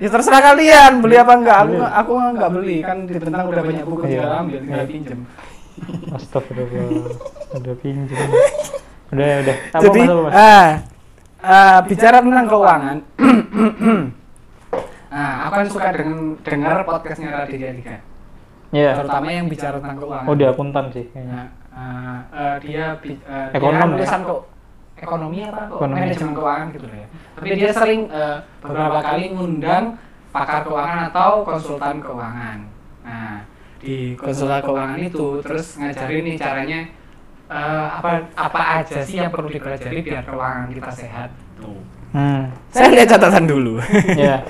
Ya 0.00 0.08
terserah 0.08 0.40
kalian 0.42 0.92
beli 0.98 1.14
apa 1.14 1.32
enggak. 1.36 1.58
Aku 1.60 1.76
aku 1.84 2.12
enggak 2.16 2.50
beli 2.50 2.76
kan 2.80 3.04
di 3.04 3.14
bentang 3.14 3.46
udah 3.46 3.62
banyak 3.62 3.84
buku 3.84 4.02
Iya. 4.02 4.12
tinggal 4.16 4.32
ambil 4.34 4.58
tinggal 4.58 4.86
pinjem. 4.88 5.20
Astagfirullah. 6.10 7.04
Udah 7.52 7.74
pinjam. 7.76 8.16
Udah, 9.10 9.26
udah. 9.42 9.56
Apa 9.74 9.82
Jadi 9.82 10.00
apa, 10.06 10.30
ah 10.30 10.68
ah, 11.42 11.78
bicara 11.82 12.22
tentang 12.22 12.46
keuangan. 12.46 12.96
nah, 15.10 15.32
aku 15.42 15.52
kan 15.52 15.66
suka 15.66 15.88
dengan 15.90 16.18
dengar 16.40 16.78
podcastnya 16.86 17.28
Raditya 17.34 17.70
Dika. 17.74 17.96
Iya. 18.70 19.02
Terutama 19.02 19.28
yang 19.28 19.50
bicara 19.50 19.82
tentang 19.82 19.98
keuangan. 19.98 20.30
Oh, 20.30 20.34
dia 20.38 20.48
akuntan 20.48 20.94
sih 20.94 21.04
Nah, 21.04 21.12
kayaknya. 21.12 21.42
ah, 21.74 22.18
eh, 22.30 22.56
dia 22.62 22.84
bi- 22.96 23.18
eh, 23.18 23.48
Ekonom 23.50 23.98
dia 23.98 24.06
ya? 24.06 24.18
kok 24.22 24.40
ekonomi 25.00 25.38
apa 25.42 25.60
kok 25.66 25.76
Ekonomi. 25.80 25.96
manajemen 25.96 26.32
keuangan 26.36 26.66
gitu 26.76 26.86
ya. 26.86 27.06
Tapi 27.34 27.48
dia 27.56 27.70
sering 27.72 28.00
eh, 28.12 28.36
beberapa 28.60 28.98
kali 29.00 29.24
ngundang 29.32 29.84
pakar 30.30 30.60
keuangan 30.62 30.98
atau 31.10 31.30
konsultan 31.42 31.96
keuangan. 32.04 32.58
Nah, 33.02 33.36
di 33.80 34.14
konsultan 34.14 34.60
keuangan 34.60 34.98
itu 35.00 35.26
terus 35.40 35.66
ngajarin 35.80 36.22
nih 36.28 36.36
caranya 36.36 36.80
eh, 37.48 37.86
apa 37.96 38.10
apa 38.36 38.60
aja 38.84 39.00
sih 39.00 39.16
yang 39.18 39.32
perlu 39.32 39.48
dipelajari 39.48 39.98
biar 40.04 40.22
keuangan 40.28 40.68
kita 40.70 40.92
sehat. 40.92 41.30
Tuh. 41.56 41.80
Hmm. 42.10 42.52
Saya 42.74 42.88
lihat 42.92 43.08
catatan 43.16 43.44
dulu. 43.48 43.80
Ya. 44.14 44.44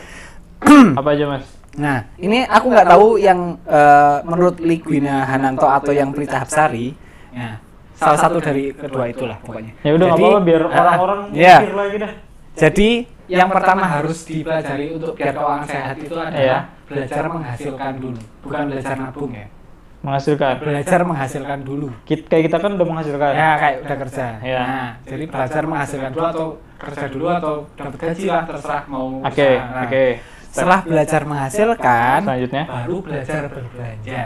apa 0.99 1.09
aja, 1.17 1.25
Mas? 1.25 1.45
Nah, 1.79 2.05
ini 2.19 2.43
aku 2.45 2.67
nggak 2.69 2.89
tahu 2.91 3.07
yang 3.23 3.57
eh, 3.65 4.17
menurut 4.27 4.59
Ligwina 4.59 5.25
Hananto 5.25 5.71
atau 5.71 5.95
yang 5.95 6.11
Prita 6.11 6.43
Hapsari. 6.43 6.93
Ya, 7.31 7.63
salah 8.01 8.19
satu 8.19 8.39
dari 8.41 8.73
kedua 8.73 9.05
itulah 9.13 9.37
pokoknya. 9.45 9.73
Ya 9.85 9.93
udah 9.93 10.09
apa-apa 10.17 10.41
biar 10.41 10.63
ah, 10.65 10.73
orang-orang 10.73 11.21
ya. 11.37 11.57
mikir 11.61 11.77
lagi 11.77 11.97
dah. 12.01 12.13
Jadi 12.57 12.89
yang 13.31 13.49
pertama 13.53 13.85
harus 13.87 14.19
dipelajari 14.25 14.87
untuk 14.97 15.13
biar 15.15 15.35
keuangan 15.37 15.67
sehat 15.69 15.97
itu 16.01 16.17
adalah 16.17 16.63
belajar 16.89 17.25
menghasilkan 17.31 17.93
dulu, 18.01 18.21
bukan 18.43 18.63
belajar 18.73 18.97
nabung 18.97 19.33
ya. 19.37 19.47
Menghasilkan. 20.01 20.55
Belajar 20.65 21.01
menghasilkan 21.05 21.59
dulu. 21.61 21.89
Kita, 22.09 22.25
kayak 22.33 22.45
kita 22.49 22.57
kan 22.57 22.71
udah 22.73 22.87
menghasilkan. 22.89 23.33
Ya 23.37 23.51
kayak 23.61 23.77
udah 23.85 23.97
kerja. 24.01 24.27
Iya. 24.41 24.61
Nah, 24.65 24.91
jadi 25.05 25.25
belajar 25.29 25.63
menghasilkan 25.69 26.11
dulu 26.17 26.25
atau 26.25 26.49
kerja 26.81 27.07
dulu 27.13 27.27
atau 27.29 27.55
dapat 27.77 27.95
gaji 28.01 28.27
lah 28.33 28.45
terserah 28.49 28.85
mau. 28.89 29.21
Oke. 29.21 29.51
Nah, 29.61 29.85
oke. 29.85 30.07
Setelah 30.51 30.81
belajar 30.83 31.23
menghasilkan, 31.29 32.19
Selanjutnya 32.27 32.65
baru 32.65 32.97
belajar 33.05 33.43
berbelanja. 33.53 34.25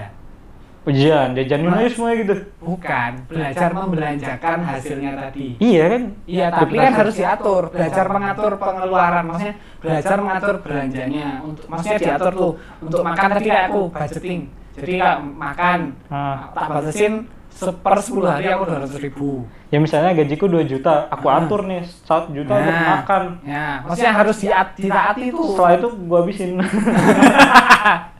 Ujian, 0.85 1.33
jajanin 1.33 1.73
aja 1.73 1.88
semuanya 1.88 2.16
gitu. 2.20 2.35
Bukan, 2.61 3.11
belajar 3.25 3.70
membelanjakan 3.73 4.59
hasilnya 4.62 5.12
tadi. 5.16 5.47
Iya 5.57 5.85
kan? 5.88 6.03
Iya, 6.29 6.47
tapi 6.53 6.75
kan 6.77 6.92
harus 6.92 7.14
diatur. 7.16 7.62
Belajar 7.73 8.07
mengatur 8.09 8.53
pengeluaran, 8.61 9.25
maksudnya 9.25 9.55
belajar 9.81 10.16
mengatur 10.20 10.55
belanjanya. 10.61 11.29
Untuk, 11.40 11.64
maksudnya 11.66 11.99
diatur 11.99 12.33
tuh 12.33 12.53
untuk 12.85 13.01
makan 13.01 13.29
tadi 13.33 13.49
kayak 13.49 13.66
aku 13.68 13.81
budgeting. 13.88 14.40
Jadi 14.75 14.92
kak 14.99 15.18
makan, 15.23 15.79
Ah. 16.11 16.51
tak 16.51 16.66
batasin 16.68 17.14
per 17.55 17.99
10 18.03 18.27
hari 18.27 18.51
aku 18.51 18.66
200 18.66 18.99
ribu. 18.99 19.47
Ya 19.70 19.79
misalnya 19.79 20.11
gajiku 20.12 20.51
2 20.51 20.66
juta, 20.66 21.07
aku 21.09 21.31
Ah. 21.31 21.38
atur 21.38 21.62
nih 21.62 21.87
1 21.87 22.35
juta 22.35 22.53
untuk 22.59 22.75
Nah, 22.75 22.88
makan. 22.99 23.23
Ya, 23.47 23.66
maksudnya 23.87 24.12
harus 24.12 24.37
ditaati 24.75 25.25
tuh. 25.31 25.55
Setelah 25.55 25.73
itu 25.79 25.88
gua 26.05 26.18
habisin. 26.27 26.51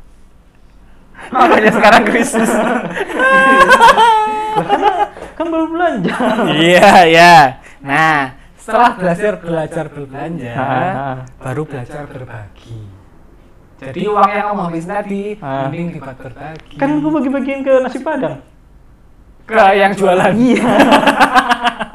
Makanya 1.35 1.71
sekarang 1.73 2.03
krisis. 2.09 2.51
kan 5.35 5.47
baru 5.51 5.67
belanja. 5.71 6.17
Iya, 6.55 6.91
iya. 7.11 7.35
Nah, 7.85 8.35
setelah 8.57 8.97
belajar 8.97 9.33
belajar 9.41 9.85
berbelanja, 9.93 10.57
baru 11.37 11.63
belajar 11.69 12.03
berbagi. 12.09 12.81
Jadi 13.75 14.01
uang 14.09 14.31
yang 14.31 14.47
kamu 14.55 14.63
habis 14.71 14.85
tadi, 14.87 15.25
mending 15.37 15.87
dibuat 15.99 16.17
berbagi. 16.17 16.77
Kan 16.81 17.03
gua 17.03 17.11
bagi-bagiin 17.21 17.61
ke 17.61 17.73
nasi 17.83 17.99
padang. 18.01 18.41
ke 19.45 19.61
yang 19.77 19.93
jualan. 19.93 20.33
Iya. 20.33 20.65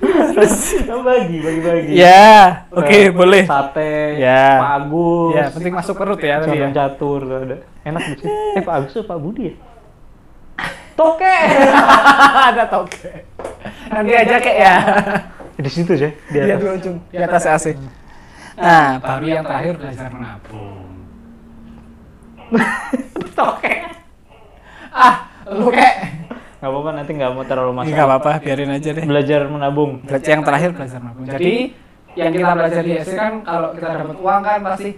Kamu 0.00 1.02
bagi, 1.04 1.36
bagi-bagi. 1.38 1.92
Ya, 1.92 2.64
oke 2.72 2.88
Eh, 2.88 3.12
boleh. 3.12 3.44
Sate, 3.44 4.16
Ya. 4.16 4.56
Pak 4.56 4.70
Agus. 4.80 5.32
Ya, 5.36 5.44
penting 5.52 5.72
masuk 5.76 5.94
perut 5.94 6.20
ya 6.20 6.40
tadi 6.40 6.56
ya. 6.56 6.68
Catur 6.72 7.20
tuh 7.20 7.38
ada. 7.44 7.56
Enak 7.84 8.02
sih. 8.16 8.28
Eh 8.56 8.62
Pak 8.64 8.74
Agus 8.80 8.96
Pak 9.04 9.18
Budi 9.20 9.52
ya? 9.52 9.54
Toke. 10.96 11.36
Ada 12.52 12.64
toke. 12.68 13.12
Nanti 13.88 14.12
aja 14.12 14.36
kayak 14.36 14.58
ya. 14.58 14.74
di 15.56 15.68
situ 15.68 15.92
sih, 15.92 16.12
di 16.28 16.36
Di 16.36 16.52
atas. 16.52 16.76
ujung, 16.76 16.96
di 17.08 17.16
atas 17.16 17.44
AC. 17.46 17.66
Nah, 18.56 19.00
baru 19.00 19.24
yang 19.26 19.44
terakhir 19.44 19.76
belajar 19.76 20.08
menabung. 20.08 20.84
toke. 23.38 23.74
Ah, 24.90 25.24
lu 25.48 25.68
kek. 25.70 25.94
Gak 26.60 26.68
apa-apa 26.68 26.90
nanti 26.92 27.10
nggak 27.16 27.30
mau 27.32 27.44
terlalu 27.48 27.72
masuk. 27.72 27.88
Enggak 27.88 28.06
apa-apa, 28.06 28.30
biarin 28.44 28.70
aja 28.70 28.90
deh. 28.92 29.04
Belajar 29.08 29.40
menabung. 29.48 29.90
Belajar 30.04 30.30
yang 30.36 30.44
terakhir 30.44 30.70
belajar 30.76 30.98
nabung. 31.00 31.24
Jadi 31.24 31.54
yang 32.12 32.30
kita 32.30 32.52
belajar 32.52 32.82
di 32.84 32.92
SD 33.00 33.12
kan 33.16 33.32
kalau 33.40 33.68
kita 33.72 33.88
dapat 33.96 34.16
uang 34.20 34.40
kan 34.42 34.58
pasti 34.66 34.90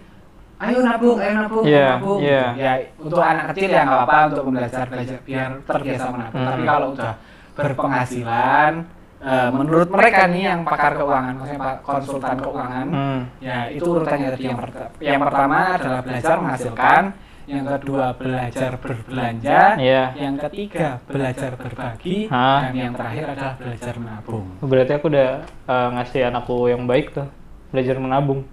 ayo 0.58 0.78
nabung, 0.80 1.16
ayo 1.18 1.32
nabung, 1.36 1.64
Iya, 1.66 1.86
nabung. 1.98 2.18
iya. 2.18 2.44
Ya 2.58 2.72
untuk 2.98 3.22
anak 3.22 3.44
kecil 3.54 3.68
ya 3.70 3.82
nggak 3.82 3.98
apa-apa 3.98 4.18
untuk 4.26 4.44
belajar 4.50 4.84
belajar 4.90 5.18
biar 5.22 5.50
terbiasa 5.62 6.06
menabung. 6.10 6.40
Hmm. 6.42 6.48
Tapi 6.50 6.62
kalau 6.66 6.86
udah 6.94 7.14
berpenghasilan, 7.52 8.72
eh, 9.20 9.48
menurut 9.52 9.88
mereka 9.90 10.20
nih 10.26 10.42
yang 10.48 10.60
pakar 10.64 10.92
keuangan, 10.96 11.34
maksudnya 11.36 11.60
konsultan 11.82 12.36
keuangan, 12.38 12.86
Hmm. 12.88 13.20
ya 13.38 13.58
itu 13.70 13.86
urutannya 13.86 14.28
tadi 14.34 14.44
yang, 14.50 14.58
yang 14.98 15.20
pertama 15.20 15.58
adalah 15.78 16.00
belajar 16.00 16.36
menghasilkan, 16.40 17.02
yang 17.52 17.66
kedua 17.68 18.16
belajar 18.16 18.80
berbelanja, 18.80 19.76
Iya. 19.76 20.02
yang 20.16 20.40
ketiga 20.40 21.04
belajar 21.04 21.52
berbagi, 21.54 22.32
Hah? 22.32 22.64
dan 22.64 22.72
yang 22.72 22.92
terakhir 22.96 23.24
adalah 23.28 23.54
belajar 23.60 23.94
menabung. 24.00 24.46
Berarti 24.58 24.92
aku 24.96 25.06
udah 25.12 25.28
eh, 25.44 25.88
ngasih 25.92 26.20
anakku 26.26 26.56
yang 26.66 26.88
baik 26.88 27.12
tuh 27.12 27.28
belajar 27.68 28.00
menabung. 28.00 28.48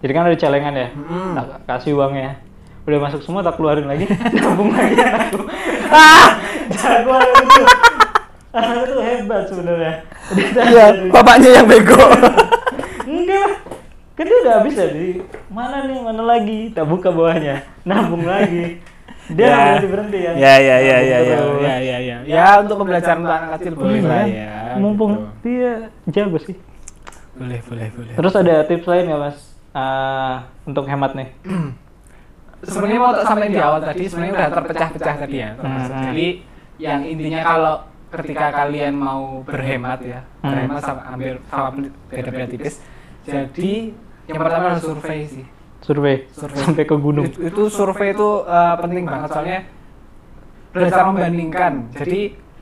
Jadi 0.00 0.12
kan 0.16 0.24
ada 0.24 0.36
celengan 0.36 0.72
ya, 0.72 0.88
Mm. 0.96 1.32
tak 1.36 1.46
kasih 1.68 1.92
uangnya. 1.92 2.40
Udah 2.88 2.98
masuk 2.98 3.20
semua 3.20 3.44
tak 3.44 3.60
keluarin 3.60 3.84
lagi, 3.84 4.08
nabung 4.36 4.72
lagi 4.72 4.96
anakku. 4.96 5.40
ah, 5.92 6.40
jago 6.72 7.12
anak 7.12 7.36
itu. 7.44 7.62
Anak 8.50 8.76
itu 8.82 8.96
hebat 8.98 9.42
sebenarnya. 9.46 9.92
Iya, 10.56 10.84
bapaknya 11.12 11.50
yang 11.60 11.66
bego. 11.68 12.00
Enggak. 13.10 13.50
Kan 14.20 14.28
dia 14.28 14.38
udah 14.38 14.54
habis 14.60 14.74
ya 14.76 14.86
di 14.86 15.16
mana 15.48 15.88
nih, 15.88 15.96
mana 15.96 16.22
lagi? 16.22 16.60
Tak 16.76 16.84
buka 16.84 17.08
bawahnya, 17.08 17.64
nabung 17.82 18.28
lagi. 18.28 18.76
Dia 19.32 19.40
Ya. 19.40 19.48
nggak 19.48 19.64
berhenti 19.64 19.88
berhenti 19.88 20.18
ya. 20.20 20.30
Ya 20.34 20.54
ya 20.58 20.76
ya 20.76 20.96
ya 21.00 21.18
ya 21.18 21.36
terus. 21.40 21.62
ya 21.62 21.74
ya 21.80 21.96
ya. 21.98 22.16
Ya 22.28 22.46
untuk 22.60 22.76
pembelajaran 22.76 23.18
untuk 23.18 23.32
anak 23.32 23.50
kecil 23.56 23.72
boleh 23.72 24.00
lah 24.02 24.12
kan? 24.12 24.26
ya. 24.28 24.52
Mumpung 24.76 25.12
gitu. 25.14 25.24
dia 25.40 25.72
jago 26.12 26.36
sih. 26.36 26.56
Boleh 27.32 27.64
boleh 27.64 27.86
boleh. 27.96 28.12
Terus 28.12 28.34
ada 28.36 28.54
tips 28.68 28.84
lain 28.84 29.04
nggak 29.08 29.22
mas 29.22 29.38
Ah, 29.70 30.50
untuk 30.66 30.84
hemat 30.84 31.16
nih? 31.16 31.28
sebenarnya 32.68 33.00
mau 33.00 33.12
tak 33.14 33.24
sampaikan 33.24 33.52
di 33.54 33.62
awal 33.62 33.80
tadi 33.80 34.04
sebenarnya 34.04 34.34
udah 34.36 34.48
terpecah-pecah 34.52 35.14
tadi 35.16 35.36
ya. 35.38 35.50
termasuk. 35.56 35.94
Hmm. 35.94 36.04
Jadi 36.10 36.26
yang 36.76 37.00
intinya 37.06 37.40
kalau 37.40 37.74
ketika 38.12 38.46
kalian 38.52 38.92
mau 38.92 39.40
berhemat 39.46 40.04
ya, 40.04 40.20
Hmm. 40.42 40.52
berhemat 40.52 40.80
sama 40.84 41.00
hampir 41.08 41.34
sama 41.48 41.68
beda-beda 42.10 42.46
tipis. 42.50 42.76
Jadi 43.22 43.94
yang 44.30 44.38
pertama 44.38 44.66
adalah 44.70 44.80
survei 44.80 45.20
sih. 45.26 45.44
Survei, 45.80 46.16
Survei. 46.30 46.60
sampai 46.60 46.84
ke 46.84 46.94
gunung. 46.94 47.24
Itu, 47.26 47.40
itu 47.42 47.62
survei 47.66 48.12
itu 48.12 48.28
uh, 48.44 48.76
penting 48.78 49.04
banget 49.04 49.28
soalnya 49.28 49.60
belajar 50.70 51.02
membandingkan. 51.08 51.72
Jadi 51.90 52.20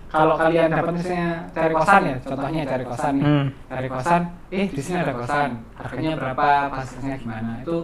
kalau 0.08 0.34
kalian 0.34 0.68
dapat 0.72 0.92
misalnya 0.96 1.28
cari 1.52 1.74
kosan 1.74 2.02
ya, 2.02 2.16
contohnya 2.24 2.62
cari 2.64 2.84
kosan 2.86 3.12
nih, 3.12 3.24
Hmm. 3.28 3.46
cari 3.68 3.88
kosan, 3.88 4.22
eh 4.48 4.66
di 4.66 4.80
sini 4.80 4.96
ada 4.98 5.12
kosan, 5.12 5.50
harganya 5.76 6.12
berapa, 6.16 6.48
fasilitasnya 6.72 7.16
gimana, 7.20 7.50
itu 7.60 7.76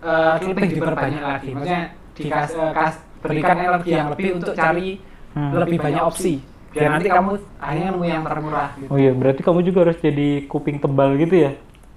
uh, 0.00 0.34
lebih 0.40 0.68
diperbanyak 0.72 1.22
lagi. 1.22 1.48
Maksudnya 1.52 1.82
dikas, 2.16 2.50
uh, 2.56 2.72
kas- 2.72 3.02
berikan 3.20 3.56
energi 3.58 3.90
yang 3.92 4.08
lebih 4.08 4.28
untuk 4.38 4.54
cari 4.54 4.88
Hmm. 5.36 5.52
lebih 5.52 5.76
banyak 5.76 6.00
opsi. 6.00 6.40
Biar 6.72 6.96
nanti 6.96 7.08
kamu 7.08 7.30
akhirnya 7.60 7.88
nemu 7.92 8.04
yang 8.04 8.24
termurah. 8.24 8.68
Gitu. 8.72 8.88
Oh 8.88 8.96
iya, 8.96 9.12
berarti 9.12 9.40
kamu 9.44 9.60
juga 9.60 9.78
harus 9.84 9.98
jadi 10.00 10.28
kuping 10.48 10.80
tebal 10.80 11.12
gitu 11.16 11.36
ya? 11.36 11.52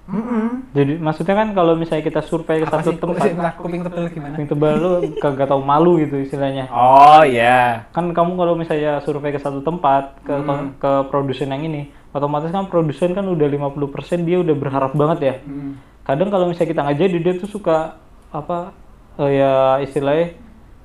Mm-mm. 0.06 0.66
Jadi 0.70 0.92
maksudnya 0.96 1.34
kan 1.34 1.48
kalau 1.50 1.74
misalnya 1.74 2.02
kita 2.02 2.20
survei 2.20 2.58
ke 2.58 2.66
Apa 2.66 2.80
satu 2.80 2.90
sih? 2.90 2.98
tempat, 2.98 3.26
Kuping, 3.26 3.38
kuping 3.56 3.80
tebel 3.82 4.04
gimana? 4.08 4.32
kuping 4.32 4.48
tebal 4.48 4.72
lu 4.74 4.90
kagak 5.16 5.46
tahu 5.46 5.60
malu 5.60 5.98
gitu 5.98 6.16
istilahnya. 6.18 6.66
Oh 6.68 7.22
iya. 7.22 7.84
Kan 7.88 8.10
kamu 8.10 8.34
kalau 8.34 8.54
misalnya 8.54 8.98
survei 9.00 9.30
ke 9.30 9.38
satu 9.38 9.60
tempat 9.60 10.18
ke 10.20 10.34
Hmm. 10.34 10.74
ke 10.76 10.90
produsen 11.06 11.48
yang 11.48 11.62
ini, 11.62 11.82
otomatis 12.10 12.48
kan 12.48 12.66
produsen 12.66 13.12
kan 13.12 13.22
udah 13.24 13.46
50% 13.46 13.86
dia 14.20 14.38
udah 14.38 14.52
berharap 14.52 14.92
banget 14.92 15.18
ya. 15.20 15.34
Hmm. 15.40 15.78
Kadang 16.02 16.28
kalau 16.28 16.46
misalnya 16.46 16.70
kita 16.70 16.80
nggak 16.82 16.98
jadi 16.98 17.16
dia 17.20 17.34
tuh 17.36 17.48
suka 17.48 17.94
apa 18.28 18.74
eh, 19.16 19.30
ya 19.36 19.52
istilahnya 19.78 20.34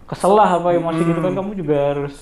kesel 0.06 0.34
lah 0.34 0.50
apa 0.56 0.70
emosi 0.72 1.02
gitu 1.04 1.18
kan 1.18 1.32
Hmm. 1.32 1.40
kamu 1.40 1.52
juga 1.56 1.78
harus 1.92 2.16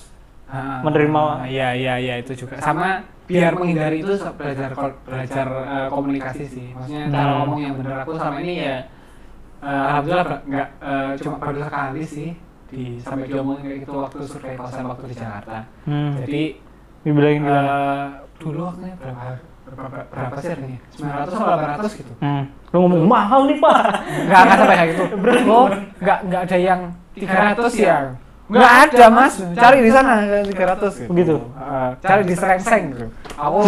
Ah, 0.44 0.78
Menerima- 0.80 1.48
Iya 1.48 1.68
iya 1.74 1.94
iya 1.98 2.14
itu 2.16 2.36
juga. 2.38 2.60
Sama 2.60 3.02
biar 3.24 3.52
menghindari 3.54 3.98
itu 3.98 4.12
belajar 4.36 4.70
belajar 5.00 5.46
eh, 5.48 5.86
komunikasi 5.88 6.44
sih. 6.44 6.66
Maksudnya 6.70 7.04
cara 7.08 7.24
Hmm. 7.24 7.38
ngomong 7.40 7.60
yang 7.60 7.74
benar 7.74 7.96
aku 8.00 8.12
sama 8.14 8.36
ini 8.38 8.54
ya 8.58 8.76
eh, 9.60 9.84
alhamdulillah 9.88 10.26
nggak 10.44 10.68
eh, 10.78 11.12
cuma 11.18 11.36
baru 11.38 11.60
sekali 11.62 12.02
sih 12.04 12.28
di 12.64 12.82
sampai 12.98 13.26
diomongin 13.26 13.62
kayak 13.62 13.78
gitu 13.80 13.92
waktu 13.94 14.18
survei 14.24 14.54
kosan 14.54 14.84
waktu 14.84 15.04
di 15.06 15.14
Jakarta. 15.14 15.58
hmm, 15.84 16.10
Jadi 16.20 16.42
dibilangin 17.00 17.40
gimana? 17.40 17.62
eh, 17.62 18.06
dulu 18.36 18.60
waktunya 18.66 18.94
berapa 18.94 19.24
berapa, 19.64 19.98
berapa 20.06 20.36
sih 20.36 20.50
harganya? 20.50 20.78
900 20.92 21.32
atau 21.32 21.46
800 21.88 21.92
gitu. 21.96 22.12
Hmm. 22.20 22.44
Lu 22.68 22.76
ngomong 22.82 23.02
mahal 23.06 23.40
nih 23.46 23.56
pak. 23.56 23.78
Enggak, 24.20 24.40
enggak 24.42 24.56
sampai 24.58 24.76
kayak 24.76 24.90
gitu. 24.90 25.04
Oh, 25.46 25.66
enggak 25.72 26.18
enggak 26.20 26.40
ada 26.44 26.58
yang 26.58 26.80
300 27.14 27.72
ya. 27.78 27.96
Enggak 28.44 28.72
ada, 28.88 29.04
Mas. 29.08 29.34
Cari 29.40 29.78
di 29.80 29.90
sana 29.90 30.12
300 30.44 31.00
gitu. 31.00 31.08
Begitu? 31.10 31.36
Heeh, 31.40 31.88
cari 31.98 32.22
di 32.28 32.34
Serengseng 32.36 32.82
gitu. 32.92 33.06
Aku 33.34 33.58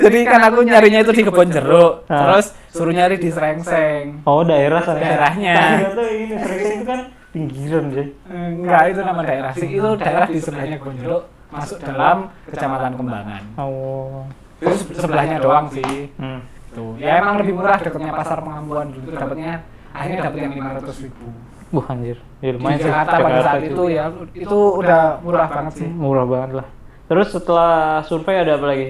Jadi 0.00 0.18
kan 0.24 0.40
aku 0.48 0.62
nyarinya 0.64 1.00
itu 1.04 1.12
di 1.12 1.22
kebon 1.26 1.50
jeruk. 1.52 2.08
Terus 2.08 2.56
suruh 2.72 2.94
nyari 2.94 3.20
di 3.20 3.28
Serengseng. 3.28 4.24
Oh 4.24 4.40
daerah 4.40 4.80
sana. 4.80 4.98
Daerahnya. 4.98 5.54
Ini 6.20 6.36
sering 6.40 6.68
itu 6.80 6.84
kan 6.86 7.00
pinggiran 7.30 7.84
sih. 7.92 8.06
Enggak, 8.26 8.82
itu 8.90 9.00
nama 9.04 9.20
daerah 9.22 9.52
sih. 9.52 9.68
Itu 9.68 9.88
daerah 10.00 10.26
di 10.26 10.38
sebelahnya 10.40 10.76
kebon 10.80 10.96
jeruk 10.98 11.22
masuk 11.50 11.78
dalam 11.82 12.30
Kecamatan 12.48 12.92
Kembangan. 12.96 13.42
Oh. 13.58 14.24
Itu 14.62 14.74
se- 14.80 14.96
sebelahnya 14.96 15.36
doang 15.42 15.66
sih. 15.68 16.08
Hmm. 16.16 16.40
Tuh. 16.70 16.94
Ya 16.96 17.18
emang 17.18 17.42
lebih 17.42 17.58
murah 17.58 17.76
dekatnya 17.76 18.14
pasar 18.14 18.38
pengampuan 18.40 18.94
dulu 18.94 19.10
dapatnya 19.10 19.66
akhirnya 19.90 20.30
dapat 20.30 20.38
yang 20.46 20.52
500 20.54 21.04
ribu. 21.04 21.26
Wah 21.70 21.86
anjir. 21.88 22.18
Ya, 22.40 22.50
di 22.50 22.56
lumayan 22.56 22.76
sih. 22.76 22.84
Jakarta 22.84 23.14
pada 23.16 23.40
saat 23.40 23.62
itu 23.62 23.82
ya 23.88 24.04
itu 24.32 24.58
udah 24.74 25.02
murah 25.20 25.46
banget 25.46 25.72
sih 25.76 25.88
Murah 25.88 26.24
banget 26.24 26.50
lah. 26.56 26.66
Terus 27.06 27.28
setelah 27.30 27.72
survei 28.02 28.38
ada 28.38 28.54
apa 28.54 28.66
lagi? 28.66 28.88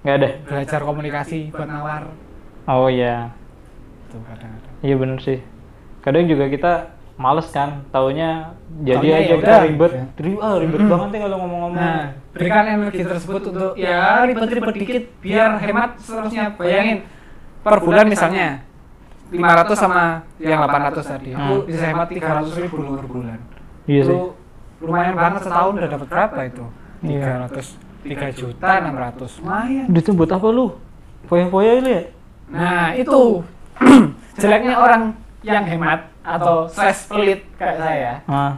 Nggak 0.00 0.16
ada. 0.16 0.28
belajar 0.44 0.80
komunikasi 0.80 1.50
buat 1.50 1.66
nawar 1.66 2.02
Oh 2.64 2.86
iya. 2.86 3.34
tuh 4.06 4.22
kadang-kadang 4.22 4.74
Iya 4.80 4.94
bener 4.94 5.18
sih. 5.18 5.38
Kadang 5.98 6.24
juga 6.24 6.46
kita 6.46 6.72
males 7.16 7.48
kan, 7.48 7.82
taunya 7.88 8.52
jadi 8.78 9.00
Taunya 9.00 9.16
aja 9.16 9.24
ya 9.24 9.34
kita 9.34 9.48
udah, 9.48 9.60
ribet. 9.64 9.92
ya. 9.92 10.04
Ri- 10.20 10.38
ah, 10.38 10.54
ribet 10.60 10.78
Hmm. 10.78 10.90
banget 10.92 11.08
nih 11.08 11.20
kalau 11.22 11.36
ngomong-ngomong. 11.40 11.72
nah 11.74 12.02
berikan 12.30 12.64
energi 12.68 13.02
tersebut 13.02 13.42
untuk 13.48 13.70
ya 13.74 14.00
ribet-ribet 14.22 14.74
dikit 14.76 15.04
biar 15.18 15.50
hemat 15.58 15.90
seterusnya 15.96 16.44
bayangin 16.54 16.98
per 17.58 17.80
bulan 17.80 18.06
misalnya 18.06 18.60
500 19.26 19.74
sama 19.74 20.04
yang 20.38 20.60
800 20.60 21.02
tadi 21.02 21.30
aku 21.32 21.54
Hmm. 21.56 21.66
bisa 21.66 21.84
hemat 21.84 22.08
300 22.08 22.54
ribu 22.56 22.76
per 22.94 23.06
bulan 23.06 23.38
Iya 23.86 24.02
itu 24.02 24.10
sih. 24.10 24.20
lumayan 24.82 25.14
banget 25.14 25.40
setahun 25.42 25.72
udah 25.74 25.90
dapat 25.90 26.08
berapa 26.08 26.38
itu 26.44 26.64
Iya. 27.02 27.22
300 27.50 27.66
3 28.02 28.28
juta 28.30 28.70
600 28.80 29.30
lumayan 29.40 29.86
Duitnya 29.88 30.12
buat 30.14 30.30
apa 30.30 30.48
lu? 30.48 30.66
Foya-foya 31.26 31.72
ini 31.80 31.90
ya? 31.90 32.02
Nah 32.46 32.94
itu 32.94 33.20
jeleknya 34.40 34.74
orang 34.76 35.02
yang 35.42 35.64
hemat 35.64 36.06
atau 36.22 36.66
slash 36.66 37.06
pelit 37.06 37.42
kayak 37.54 37.76
saya. 37.76 38.12
Ah. 38.24 38.54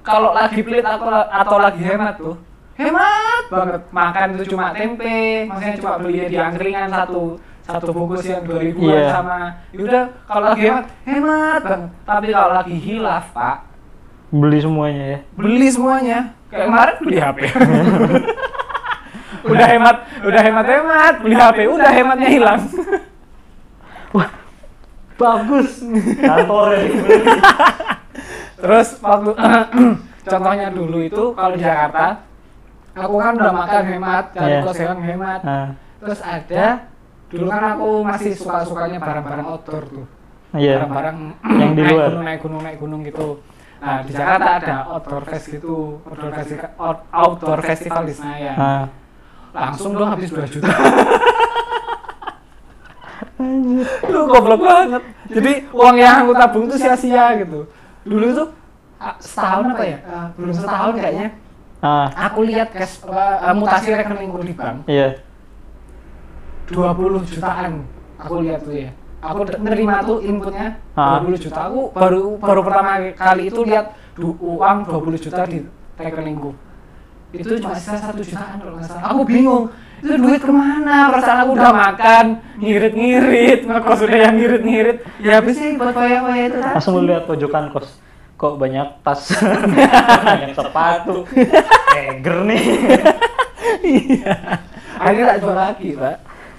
Kalau 0.00 0.32
lagi 0.32 0.60
pelit 0.60 0.80
atau 0.80 1.04
atau 1.12 1.56
lagi 1.58 1.80
hemat 1.82 2.16
tuh 2.16 2.36
hemat 2.74 3.42
banget. 3.48 3.80
Makan 3.90 4.26
itu 4.32 4.44
cuma 4.48 4.70
tempe, 4.70 5.44
maksudnya 5.44 5.76
cuma 5.76 5.92
beli 5.98 6.20
di 6.24 6.36
angkringan 6.38 6.88
satu 6.88 7.36
satu 7.68 7.92
bungkus 7.92 8.24
yang 8.24 8.42
dua 8.42 8.58
ribuan 8.58 8.96
Iya. 8.96 9.12
sama 9.12 9.38
yaudah 9.70 10.04
kalau 10.24 10.42
lagi 10.46 10.60
hemat 10.64 10.86
hemat 11.04 11.60
banget. 11.62 11.90
Tapi 12.02 12.26
kalau 12.30 12.52
lagi 12.54 12.74
hilaf 12.74 13.26
pak 13.30 13.56
Beli 14.28 14.58
semuanya 14.58 15.04
ya. 15.06 15.18
beli 15.34 15.68
semuanya 15.68 16.18
kayak 16.48 16.64
kemarin 16.66 16.96
beli 16.98 17.16
HP. 17.18 17.38
udah 19.48 19.66
hemat, 19.66 19.96
udah 20.20 20.40
hemat 20.42 20.66
hemat 20.66 21.14
beli 21.18 21.34
HP, 21.34 21.58
udah 21.66 21.90
hematnya 21.90 22.28
hilang. 22.28 22.60
Wah, 24.14 24.28
bagus. 25.14 25.80
Kantornya 26.18 26.78
dibeli. 26.82 27.16
Terus 28.60 28.88
waktu 28.98 29.30
contohnya 30.28 30.66
dulu 30.68 30.98
itu 31.00 31.24
kalau 31.32 31.50
di 31.54 31.62
Jakarta 31.62 32.06
aku 32.92 33.14
kan 33.16 33.32
udah 33.32 33.52
makan 33.54 33.82
hemat 33.86 34.24
cari 34.34 34.50
Iya. 34.50 34.60
kos 34.60 34.76
hewan 34.76 34.98
hemat 35.00 35.40
Ah, 35.40 35.68
terus 35.98 36.20
ada 36.20 36.66
dulu 37.28 37.44
kan 37.48 37.62
aku 37.76 37.88
masih 38.08 38.32
suka 38.32 38.64
sukanya 38.64 38.98
barang-barang 39.00 39.46
outdoor 39.46 39.84
tuh. 39.88 40.06
Iya. 40.56 40.80
barang-barang 40.80 41.16
Yang 41.60 41.72
di 41.76 41.82
naik 41.84 41.92
luar. 41.92 42.08
gunung 42.08 42.24
naik 42.24 42.40
gunung 42.40 42.62
naik 42.64 42.78
gunung 42.80 43.00
gitu. 43.04 43.28
Nah 43.78 44.02
di 44.02 44.12
Jakarta 44.16 44.50
ada 44.58 44.76
outdoor 44.96 45.22
fest 45.28 45.46
gitu. 45.52 46.00
Outdoor 46.08 46.32
festival 46.32 46.94
outdoor 47.12 47.58
festival 47.62 48.02
di 48.08 48.14
Senayan. 48.16 48.56
Ah. 48.56 48.86
langsung 49.48 49.96
dong 49.96 50.12
habis 50.12 50.28
2 50.28 50.44
juta. 50.44 50.68
Lu 54.12 54.20
goblok 54.28 54.60
banget. 54.60 55.02
Jadi 55.30 55.52
uang 55.70 55.96
yang 55.96 56.26
aku 56.26 56.32
tabung 56.36 56.64
tuh 56.68 56.78
sia-sia 56.78 57.38
gitu. 57.38 57.68
Dulu 58.04 58.26
tuh 58.34 58.48
ah, 58.98 59.14
setahun 59.20 59.72
apa 59.72 59.84
ya? 59.84 59.98
Ah, 60.04 60.26
belum 60.36 60.52
setahun 60.52 60.94
kayaknya. 60.98 61.28
Ah, 61.78 62.10
aku 62.28 62.42
lihat 62.42 62.74
cash 62.74 62.98
eh, 63.06 63.54
mutasi 63.54 63.94
rekeningku 63.94 64.42
di 64.42 64.54
bank. 64.56 64.84
Iya. 64.90 65.27
20 66.68 67.24
jutaan 67.26 67.72
aku 68.18 68.34
lihat 68.44 68.60
tuh 68.62 68.74
ya. 68.76 68.90
Aku 69.18 69.42
nerima 69.58 69.98
tuh 70.02 70.22
inputnya 70.22 70.78
Ah. 70.94 71.18
20 71.18 71.34
juta. 71.40 71.66
Aku 71.66 71.90
baru 71.90 72.38
baru 72.38 72.60
pertama 72.62 72.90
kali 73.12 73.50
itu 73.50 73.60
lihat 73.66 73.94
uang 74.20 74.78
20 74.86 75.18
juta 75.18 75.42
di 75.42 75.66
rekeningku. 75.96 76.54
Itu 77.28 77.60
cuma 77.60 77.76
sisa 77.76 77.98
satu 77.98 78.22
jutaan 78.22 78.62
kalau 78.62 78.78
nggak 78.78 78.86
salah. 78.86 79.02
Aku 79.10 79.20
bingung 79.24 79.68
itu 79.98 80.14
duit 80.14 80.38
ke 80.38 80.52
mana? 80.54 81.10
Perasaan 81.10 81.38
aku 81.44 81.52
udah 81.58 81.72
makan 81.74 82.24
ngirit-ngirit 82.56 83.66
ngekos 83.66 84.00
udah 84.06 84.18
yang 84.22 84.34
ngirit-ngirit. 84.38 84.96
Ya 85.18 85.42
habis 85.42 85.58
sih 85.58 85.74
buat 85.74 85.90
foya-foya 85.92 86.44
itu 86.46 86.58
tadi. 86.62 86.74
Langsung 86.78 87.02
lihat 87.02 87.26
pojokan 87.26 87.74
kos. 87.74 87.98
Kok 88.38 88.54
banyak 88.54 89.02
tas, 89.02 89.34
banyak 90.30 90.54
sepatu, 90.54 91.26
eger 91.90 92.36
nih. 92.46 92.64
iya. 93.82 94.34
Akhirnya 94.94 95.26
tak 95.34 95.38
jual 95.42 95.56
lagi 95.58 95.88
pak 95.98 96.16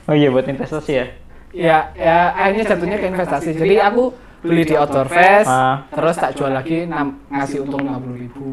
Oh 0.10 0.16
iya 0.16 0.28
buat 0.28 0.44
investasi 0.44 0.92
ya? 0.92 1.06
ya 1.50 1.78
ya 1.94 2.16
akhirnya 2.32 2.66
jatuhnya 2.68 2.98
ke 2.98 3.08
investasi 3.08 3.50
jadi 3.54 3.76
aku 3.84 4.14
beli 4.40 4.64
di 4.64 4.74
outdoor 4.74 5.06
fest 5.08 5.46
Ah. 5.46 5.82
terus 5.90 6.16
tak 6.16 6.34
jual 6.34 6.50
lagi 6.50 6.86
nam- 6.86 7.18
ngasih 7.28 7.62
untung 7.64 7.82
lima 7.82 7.98
puluh 7.98 8.18
ribu 8.18 8.46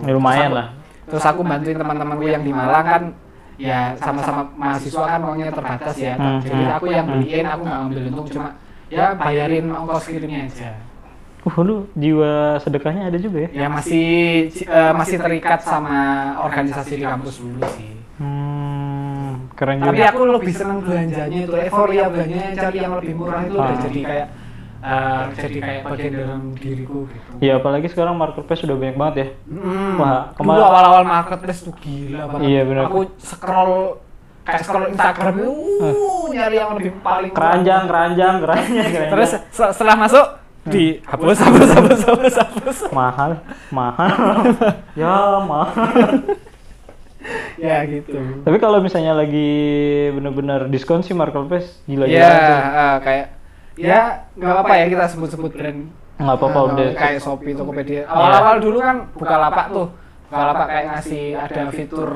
Ya, 0.00 0.12
lumayan 0.12 0.50
lah. 0.52 0.66
terus 1.04 1.20
aku 1.22 1.40
bantuin 1.40 1.72
teman-temanku 1.74 2.24
yang 2.24 2.40
di 2.40 2.52
Malang 2.52 2.84
kan 2.84 3.02
ya 3.56 3.96
sama-sama 3.96 4.44
mahasiswa 4.54 5.04
kan 5.06 5.20
uangnya 5.20 5.48
terbatas 5.50 5.96
ya 5.96 6.14
Hmm, 6.14 6.40
jadi 6.40 6.64
hmm, 6.64 6.76
aku 6.76 6.86
yang 6.86 7.06
beliin 7.06 7.46
aku 7.46 7.62
nggak 7.62 7.78
ngambil 7.80 8.00
untung 8.08 8.28
cuma 8.30 8.48
ya 8.88 9.06
bayarin 9.14 9.66
ongkos 9.70 10.04
kirimnya 10.06 10.42
aja 10.46 10.72
Uh, 11.44 11.60
lu 11.60 11.76
jiwa 11.92 12.56
sedekahnya 12.56 13.12
ada 13.12 13.20
juga 13.20 13.44
ya? 13.44 13.48
ya 13.52 13.66
masih 13.68 14.08
eh, 14.48 14.92
masih 14.96 15.16
terikat 15.18 15.60
sama 15.60 16.00
organisasi 16.40 16.96
di 16.96 17.04
kampus 17.04 17.36
dulu 17.36 17.60
sih 17.72 17.92
Hmm, 18.16 18.83
keren 19.54 19.76
tapi 19.78 19.96
juga. 19.96 20.08
aku 20.08 20.22
lebih 20.28 20.52
seneng 20.52 20.78
belanjanya 20.80 21.38
itu 21.40 21.54
euforia 21.56 22.04
belanjanya 22.06 22.50
cari 22.54 22.78
yang 22.78 22.94
lebih 22.94 23.14
murah 23.14 23.40
itu 23.40 23.54
udah 23.54 23.66
Ah. 23.66 23.80
jadi 23.80 24.00
kayak 24.02 24.26
eh, 24.84 25.22
jadi 25.34 25.58
kayak 25.58 25.82
bagian 25.86 26.12
dalam 26.14 26.42
diriku 26.54 26.98
gitu 27.06 27.30
Iya, 27.40 27.52
apalagi 27.56 27.86
sekarang 27.86 28.14
marketplace 28.14 28.62
udah 28.62 28.76
banyak 28.76 28.96
banget 28.96 29.14
ya. 29.16 29.26
Hmm. 29.48 29.96
Wah, 29.96 30.20
Dulu 30.28 30.36
kemar- 30.36 30.60
awal-awal 30.62 31.02
marketplace 31.04 31.60
tuh 31.62 31.74
gila 31.74 32.28
banget. 32.28 32.46
Iya, 32.46 32.60
benar. 32.64 32.82
Aku 32.86 32.98
scroll 33.16 33.74
kayak 34.42 34.60
scroll 34.60 34.86
Instagram 34.86 35.34
itu 35.34 35.52
uh, 35.80 35.94
nyari 36.28 36.56
yang 36.58 36.70
lebih 36.74 36.92
paling. 37.00 37.32
Keranjang, 37.32 37.82
keranjang, 37.86 38.34
keranjang, 38.38 38.68
keranjang. 38.92 39.10
Terus 39.10 39.30
se- 39.48 39.72
setelah 39.72 39.96
masuk 39.96 40.26
di 40.64 40.84
hapus 41.02 41.38
hapus 41.38 41.68
hapus 41.70 42.00
hapus 42.02 42.34
hapus. 42.38 42.76
mahal, 42.90 43.30
mahal. 43.70 44.12
ya, 45.00 45.14
mahal. 45.38 46.10
ya 47.64 47.84
gitu. 47.88 48.18
Tapi 48.44 48.56
kalau 48.60 48.78
misalnya 48.84 49.16
lagi 49.16 49.50
bener-bener 50.12 50.68
diskon 50.68 51.00
sih 51.00 51.16
marketplace 51.16 51.80
gila 51.88 52.04
Ya 52.04 52.28
eh, 52.28 52.96
kayak 53.00 53.26
ya 53.74 54.28
nggak 54.38 54.52
apa-apa 54.54 54.74
ya 54.78 54.86
kita 54.92 55.04
sebut-sebut 55.10 55.52
brand. 55.56 55.80
Nggak 56.14 56.36
apa-apa 56.38 56.58
Eh, 56.58 56.68
udah. 56.70 56.88
Kayak 56.94 57.20
Shopee, 57.26 57.54
Tokopedia. 57.58 58.02
Awal-awal 58.06 58.56
dulu 58.62 58.78
kan 58.78 58.96
buka 59.18 59.34
lapak 59.34 59.66
tuh. 59.74 59.88
Buka 60.30 60.42
lapak 60.52 60.66
kayak 60.70 60.84
ngasih 60.94 61.24
ada 61.34 61.62
fitur 61.74 62.10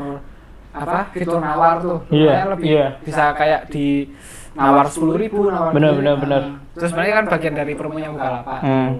apa? 0.71 0.99
Fitur 1.11 1.41
nawar 1.43 1.75
tuh. 1.83 1.99
Iya, 2.13 2.31
Lumayan 2.31 2.49
lebih 2.55 2.67
iya. 2.71 2.87
bisa 3.03 3.25
kayak 3.35 3.61
di 3.73 4.07
nawar 4.55 4.87
sepuluh 4.87 5.19
ribu, 5.19 5.51
nawar 5.51 5.75
Bener, 5.75 5.93
bener, 5.99 6.15
bener. 6.19 6.43
Nah, 6.47 6.75
Terus 6.79 6.89
sebenarnya 6.95 7.15
kan 7.19 7.27
bagian 7.27 7.55
dari 7.59 7.73
promonya 7.75 8.09
buka 8.15 8.29
lapak. 8.39 8.61
Hmm. 8.63 8.91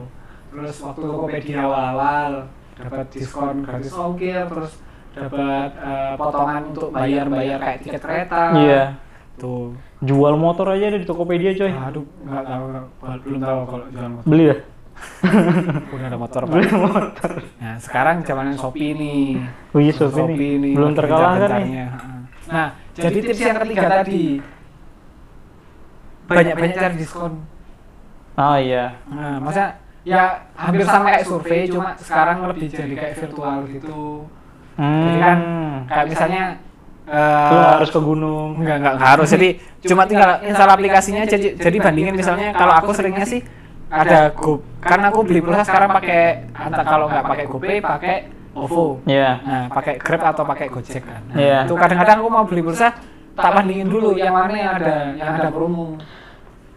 Terus 0.51 0.77
waktu 0.83 1.05
Tokopedia 1.07 1.59
awal-awal 1.63 2.33
dapat 2.79 3.07
diskon 3.15 3.57
gratis 3.63 3.95
ongkir, 3.95 4.47
terus 4.51 4.73
dapat 5.19 5.71
eh, 5.75 6.13
potongan 6.15 6.63
untuk 6.71 6.89
bayar-bayar 6.95 7.59
kayak 7.59 7.79
tiket 7.83 8.03
kereta. 8.03 8.43
Iya. 8.55 8.85
Tuh. 9.39 9.75
Jual 10.03 10.35
motor 10.39 10.67
aja 10.75 10.95
ada 10.95 10.99
di 10.99 11.07
Tokopedia 11.07 11.55
coy. 11.55 11.71
Aduh, 11.71 12.07
nggak 12.27 12.43
tahu, 12.47 12.65
belum 13.27 13.41
tahu 13.43 13.59
kalau 13.67 13.85
jual 13.91 14.09
motor. 14.11 14.27
Beli 14.27 14.45
ya? 14.47 14.57
Udah 15.95 16.07
ada 16.11 16.19
motor, 16.19 16.41
Pak. 16.43 16.51
Beli 16.55 16.67
motor. 16.75 17.33
Nah, 17.63 17.77
sekarang 17.79 18.17
zamannya 18.27 18.55
Shopee 18.59 18.93
nih. 18.99 19.39
Oh 19.75 19.79
iya 19.79 19.93
Shopee, 19.95 20.59
nih. 20.59 20.75
Belum 20.75 20.93
terkalahkan 20.95 21.51
nih. 21.63 21.87
Nah, 22.49 22.69
jadi 22.99 23.19
tips 23.23 23.41
yang 23.43 23.59
ketiga 23.63 23.87
tadi 24.03 24.23
banyak-banyak 26.29 26.77
cari 26.77 26.97
diskon. 27.01 27.33
Ah 28.39 28.57
iya. 28.61 28.95
Nah, 29.09 29.43
maksudnya 29.43 29.71
ya 30.07 30.23
hampir 30.55 30.85
sama 30.87 31.11
kayak 31.11 31.25
survei, 31.27 31.63
cuma 31.67 31.91
sekarang 31.99 32.39
lebih 32.49 32.69
jadi 32.71 32.95
kayak 32.95 33.15
virtual 33.19 33.59
gitu. 33.67 34.03
Jadi 34.79 35.19
kan 35.19 35.39
Hmm. 35.39 35.75
kayak 35.91 36.07
misalnya 36.07 36.45
Lu 37.09 37.17
eh 37.17 37.57
nggak 37.57 37.75
harus 37.81 37.91
ke 37.91 38.01
gunung. 38.05 38.49
Enggak, 38.61 38.77
enggak, 38.79 38.93
enggak 39.01 39.09
harus. 39.17 39.29
Jadi 39.33 39.49
cuma 39.91 40.03
tinggal 40.05 40.31
install 40.45 40.71
aplikasinya 40.71 41.25
aja. 41.25 41.37
Jadi 41.41 41.77
bandingin 41.81 42.13
misalnya 42.13 42.53
kalau 42.53 42.75
aku 42.77 42.93
seringnya 42.93 43.25
sih 43.25 43.41
ada 43.89 44.29
Go 44.37 44.61
karena 44.85 45.09
aku 45.09 45.25
beli 45.25 45.41
pulsa 45.41 45.65
sekarang 45.65 45.89
pakai 45.91 46.53
antara 46.53 46.85
kalau 46.85 47.09
nggak 47.09 47.25
pakai 47.25 47.45
GoPay 47.49 47.79
pakai 47.81 48.17
OVO. 48.53 49.01
Iya. 49.09 49.31
Nah, 49.41 49.65
pakai 49.73 49.97
Grab 49.97 50.21
atau 50.21 50.45
pakai 50.45 50.67
Gojek 50.69 51.01
kan. 51.01 51.23
Nah, 51.33 51.37
Iya. 51.41 51.59
Itu 51.65 51.75
kadang-kadang 51.79 52.17
aku 52.21 52.29
mau 52.29 52.45
beli 52.45 52.61
pulsa 52.61 52.93
tak 53.33 53.51
bandingin 53.55 53.89
dulu 53.89 54.19
yang 54.19 54.35
mana 54.35 54.53
yang 54.53 54.73
ada 54.77 54.95
yang 55.17 55.29
ada 55.33 55.49
promo. 55.49 55.97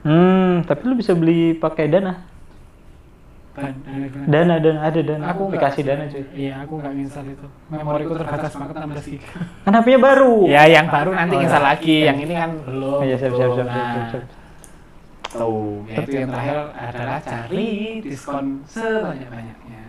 Hmm, 0.01 0.63
tapi 0.65 0.81
lu 0.87 0.95
bisa 0.95 1.11
beli 1.13 1.53
pakai 1.53 1.91
Dana. 1.91 2.23
Ban- 3.51 3.83
Dana, 4.25 4.55
Dana 4.57 4.79
ada 4.81 4.99
Dana. 5.03 5.23
Aku 5.29 5.51
aplikasi 5.51 5.83
Dana 5.83 6.07
cuy. 6.07 6.23
Iya, 6.31 6.63
aku 6.63 6.73
nggak 6.79 6.93
install 6.97 7.27
itu. 7.29 7.47
Memoriku 7.67 8.13
terbatas 8.15 8.51
banget 8.55 8.75
16 8.79 9.11
GB. 9.11 9.23
Kan 9.67 9.73
HP-nya 9.75 9.99
baru. 9.99 10.35
Ya, 10.47 10.63
yang 10.65 10.87
baru 10.87 11.11
nanti 11.11 11.35
Oh, 11.35 11.43
install 11.43 11.59
iya. 11.59 11.69
lagi. 11.69 11.97
Yang 12.07 12.19
ini 12.21 12.33
kan 12.33 12.51
belum. 12.63 12.95
Oh, 12.95 13.03
iya, 13.03 13.15
siap, 13.19 13.33
siap, 13.33 13.49
siap, 13.51 13.67
Nah, 13.67 13.75
siap, 13.75 14.07
siap. 14.09 14.23
Tuh, 15.31 15.87
itu 15.87 16.09
yang 16.11 16.27
terakhir 16.27 16.57
adalah 16.73 17.19
cari 17.21 17.69
diskon 18.03 18.45
sebanyak-banyaknya. 18.67 19.81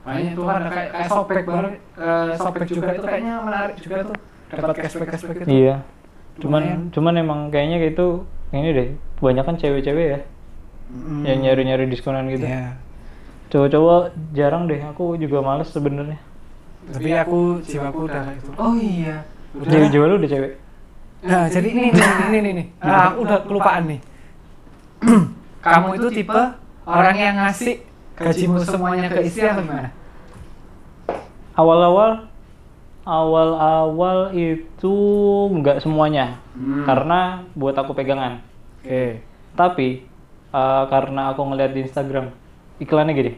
Banyak 0.00 0.32
tuh 0.32 0.44
ada 0.46 0.68
kayak, 0.70 0.88
kayak 0.90 1.08
sobek 1.10 1.44
baru, 1.44 1.68
eh, 1.68 2.28
sobek 2.34 2.62
juga 2.64 2.88
itu 2.90 3.04
kayaknya 3.04 3.34
menarik 3.38 3.76
juga 3.76 3.96
tuh. 4.04 4.16
Dapat 4.48 4.76
cashback 4.80 5.08
cashback 5.12 5.36
itu. 5.38 5.48
Iya. 5.50 5.74
Cuman 6.40 6.62
cuman 6.88 7.14
emang 7.16 7.40
kayaknya 7.48 7.76
kayak 7.78 7.92
itu 7.92 8.08
ini 8.50 8.68
deh, 8.70 8.88
kebanyakan 9.16 9.54
cewek-cewek 9.56 10.06
ya 10.08 10.20
Mm. 10.88 11.20
yang 11.20 11.38
nyari-nyari 11.44 11.84
diskonan 11.84 12.32
gitu. 12.32 12.48
Iya. 12.48 12.72
Cowok-cowok 13.48 14.12
jarang 14.36 14.68
deh, 14.68 14.80
aku 14.84 15.16
juga 15.16 15.40
males 15.40 15.72
sebenarnya. 15.72 16.20
Tapi 16.88 17.10
aku 17.16 17.64
jiwaku 17.64 18.00
udah 18.08 18.24
itu. 18.32 18.50
Oh 18.60 18.76
iya. 18.76 19.24
Udah. 19.56 19.72
Jiwa-jiwa 19.72 20.04
lu 20.08 20.14
udah 20.20 20.30
cewek. 20.30 20.52
Nah, 21.24 21.44
jadi 21.48 21.68
ini 21.72 21.82
ini 21.90 22.00
ini 22.28 22.38
ini. 22.38 22.50
nih. 22.52 22.66
Ah, 22.84 23.12
aku 23.12 23.24
udah 23.24 23.38
kelupaan 23.48 23.84
nih. 23.88 24.00
Kamu 25.64 25.88
itu 25.96 26.08
tipe 26.12 26.42
orang 26.84 27.16
yang 27.16 27.36
ngasih 27.40 27.84
gajimu 28.16 28.60
semuanya 28.62 29.08
ke 29.12 29.20
istri 29.24 29.44
atau 29.48 29.64
gimana? 29.64 29.90
Awal-awal 31.58 32.30
awal-awal 33.08 34.18
itu 34.36 34.96
nggak 35.56 35.80
semuanya. 35.80 36.36
Hmm. 36.52 36.84
Karena 36.84 37.48
buat 37.56 37.74
aku 37.74 37.96
pegangan. 37.96 38.44
Oke. 38.84 39.24
Tapi 39.56 40.04
eh, 40.52 40.84
karena 40.92 41.32
aku 41.32 41.40
ngeliat 41.48 41.72
di 41.72 41.88
Instagram 41.88 42.28
iklannya 42.78 43.12
gini, 43.14 43.32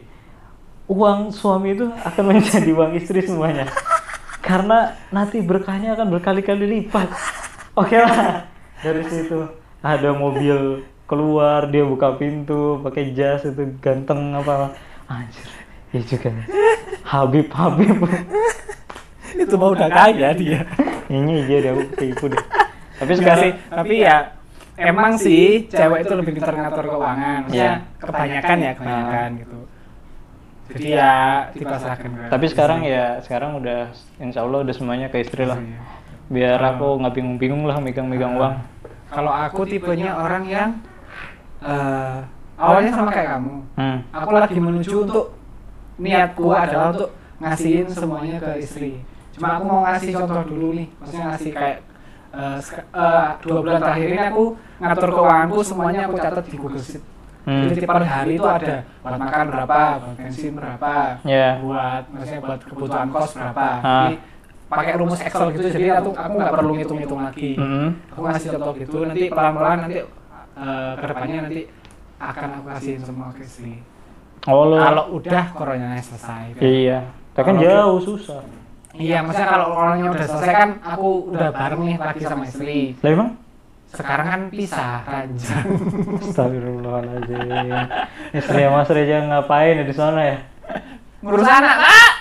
uang 0.89 1.33
suami 1.33 1.77
itu 1.77 1.89
akan 1.89 2.23
menjadi 2.33 2.71
uang 2.73 2.91
istri 2.97 3.21
semuanya. 3.25 3.67
karena 4.41 4.97
nanti 5.13 5.37
berkahnya 5.37 5.93
akan 5.93 6.17
berkali-kali 6.17 6.65
lipat. 6.65 7.13
Oke 7.77 7.93
lah, 7.97 8.49
dari 8.81 9.05
situ 9.05 9.45
ada 9.85 10.09
mobil 10.17 10.81
keluar 11.05 11.69
dia 11.69 11.85
buka 11.85 12.17
pintu 12.17 12.81
pakai 12.81 13.13
jas 13.13 13.45
itu 13.45 13.77
ganteng 13.79 14.33
apa. 14.33 14.73
Anjir. 15.05 15.45
Iya 15.91 16.01
juga 16.07 16.29
Habib 17.03 17.47
Habib. 17.51 17.99
Itu 19.35 19.55
mau 19.59 19.75
udah 19.75 19.89
kaya 19.91 20.31
dia. 20.33 20.63
ini 21.11 21.43
dia 21.43 21.57
dia 21.59 21.71
aku 21.75 21.83
ketipu 21.91 22.31
deh 22.31 22.43
tapi 23.01 23.11
sekarang 23.17 23.43
sih, 23.43 23.53
tapi 23.67 23.95
ya 24.05 24.17
emang 24.83 25.11
sih 25.15 25.43
cewek 25.67 25.99
itu 26.01 26.13
lebih 26.13 26.31
pintar 26.35 26.53
ngatur 26.53 26.85
keuangan. 26.87 27.41
Iya. 27.47 27.71
kebanyakan 27.97 28.57
ya 28.57 28.71
kebanyakan 28.73 29.29
gitu. 29.37 29.59
jadi 30.71 30.87
ya 30.89 31.13
dipasrahkan 31.51 32.09
ke 32.09 32.23
Tapi 32.27 32.43
istri. 32.43 32.53
sekarang 32.53 32.79
ya 32.81 33.05
sekarang 33.19 33.51
udah 33.57 33.79
insya 34.17 34.39
Allah 34.41 34.59
udah 34.61 34.73
semuanya 34.73 35.07
ke 35.07 35.19
istri 35.19 35.43
lah. 35.43 35.57
Iya. 35.57 35.79
Biar 36.27 36.59
aku 36.59 36.95
nggak 36.97 37.13
bingung-bingung 37.13 37.63
lah 37.63 37.77
megang-megang 37.77 38.33
uang. 38.33 38.55
kalau 39.07 39.27
aku 39.29 39.67
tipenya 39.67 40.15
orang 40.15 40.43
yang 40.45 40.69
eh, 41.59 42.17
awalnya 42.55 42.91
sama 42.91 43.11
kayak 43.11 43.35
kamu 43.35 43.55
Hmm. 43.71 43.99
aku 44.09 44.29
lagi 44.31 44.55
menuju 44.57 44.95
untuk 45.03 45.25
niatku 45.97 46.47
adalah 46.47 46.91
untuk 46.91 47.09
ngasihin 47.37 47.87
semuanya 47.87 48.37
ke 48.37 48.51
istri 48.57 48.91
cuma 49.31 49.57
aku 49.57 49.63
mau 49.63 49.81
ngasih 49.83 50.11
contoh 50.13 50.43
dulu 50.45 50.67
nih 50.73 50.87
maksudnya 50.95 51.25
ngasih 51.29 51.51
kayak 51.51 51.77
sek- 52.57 52.87
eh, 52.87 53.27
dua 53.41 53.59
bulan 53.59 53.79
terakhir 53.79 54.07
ini 54.09 54.23
aku 54.25 54.43
ngatur 54.77 55.09
keuanganku 55.11 55.59
semuanya 55.61 56.01
aku 56.05 56.15
catat 56.17 56.45
di 56.45 56.57
Google 56.57 56.79
Sheet 56.79 57.03
Hmm. 57.41 57.65
jadi 57.65 57.89
per 57.89 58.05
hari 58.05 58.37
itu 58.37 58.45
ada 58.45 58.85
buat 59.01 59.17
makan 59.17 59.45
berapa 59.49 59.81
buat 59.97 60.13
bensin 60.13 60.53
berapa 60.53 60.93
Ya. 61.25 61.57
buat 61.57 62.03
maksudnya 62.07 62.39
buat 62.39 62.59
kebutuhan 62.61 63.07
kos 63.09 63.31
berapa 63.33 63.67
Ah. 63.81 63.81
jadi 63.81 64.15
pakai 64.69 64.93
rumus 64.93 65.19
Excel 65.19 65.47
gitu 65.51 65.67
jadi 65.67 65.87
aku 65.97 66.09
aku 66.13 66.33
nggak 66.37 66.53
perlu 66.53 66.71
ngitung-ngitung 66.77 67.21
lagi 67.25 67.51
Hmm. 67.57 67.97
aku 68.07 68.19
ngasih 68.23 68.47
contoh 68.53 68.73
gitu 68.77 68.97
nanti 69.03 69.25
pelan-pelan 69.27 69.77
nanti 69.81 69.97
eh, 70.53 70.91
ke 70.93 71.05
depannya 71.07 71.37
nanti 71.41 71.61
akan 72.21 72.49
aku 72.53 72.65
kasihin 72.69 73.01
semua 73.01 73.27
ke 73.33 73.41
istri 73.41 73.75
Oh 74.45 74.73
kalau 74.73 75.05
udah 75.17 75.43
coronanya 75.51 75.97
selesai 75.97 76.61
Iya. 76.61 77.09
Tapi 77.31 77.45
kan 77.47 77.55
jauh 77.57 77.97
susah. 77.97 78.41
Iya 78.97 79.23
maksudnya 79.23 79.49
kalau 79.49 79.65
coronanya 79.71 80.07
udah 80.11 80.25
selesai 80.27 80.51
kan 80.51 80.69
aku 80.83 81.07
udah 81.31 81.49
bareng 81.55 81.81
nih 81.87 81.95
lagi 81.99 82.23
sama 82.27 82.43
istri 82.47 82.79
Lah 82.99 83.09
emang? 83.11 83.29
sekarang 83.91 84.27
kan 84.27 84.41
pisah 84.47 85.03
ranjang 85.03 85.67
Astagfirullahaladzim. 86.23 87.75
Istri 88.31 88.61
Mas 88.71 88.87
Reja 88.87 89.17
ngapain 89.27 89.75
ya 89.79 89.83
di 89.83 89.91
sana 89.91 90.21
ya? 90.23 90.37
ngurus 91.21 91.43
anak 91.45 91.75
Kak! 91.75 92.11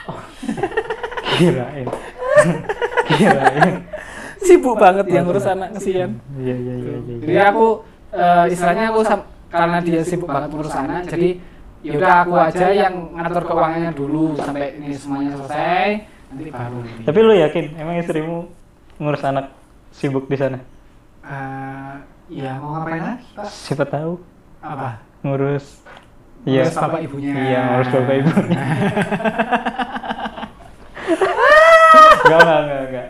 Kirain. 1.39 1.87
Kirain. 3.09 3.75
sibuk 4.43 4.77
banget 4.77 5.07
yang 5.15 5.25
ngurus 5.31 5.47
anak 5.47 5.71
kesian 5.79 6.19
Iya 6.43 6.55
iya 6.59 6.75
iya 6.75 6.95
iya. 7.07 7.17
jadi 7.23 7.35
aku 7.55 7.67
eh, 8.13 8.45
istilahnya 8.51 8.85
aku 8.91 9.01
karena 9.47 9.79
dia 9.79 10.03
sibuk 10.03 10.27
banget 10.27 10.51
ngurus 10.51 10.75
anak 10.75 11.07
jadi 11.07 11.39
yaudah 11.81 12.15
aku 12.27 12.35
aja 12.37 12.67
yang 12.73 12.95
ngatur 13.15 13.43
keuangannya 13.47 13.93
dulu 13.95 14.37
sampai 14.37 14.75
ini 14.81 14.93
semuanya 14.93 15.33
selesai 15.39 15.89
nanti. 16.31 16.49
Tapi 17.03 17.19
lu 17.19 17.35
yakin 17.35 17.65
emang 17.77 17.97
istrimu 17.99 18.47
ngurus 18.97 19.23
anak 19.23 19.51
sibuk 19.91 20.27
di 20.27 20.37
sana? 20.37 20.59
Eh, 21.21 21.95
ya 22.33 22.57
mau 22.57 22.75
ngapain 22.75 23.03
lagi 23.03 23.27
pak 23.35 23.45
Siapa 23.45 23.85
tahu 23.85 24.17
apa 24.61 25.03
ngurus 25.21 25.83
Ngurus 26.41 26.73
bapak 26.73 27.01
ibunya. 27.05 27.33
Iya, 27.37 27.61
ngurus 27.69 27.89
bapak 27.91 28.15
ibunya. 28.17 28.61
Enggak, 32.21 32.39
enggak, 32.41 32.61
enggak, 32.61 32.81
enggak. 32.87 33.09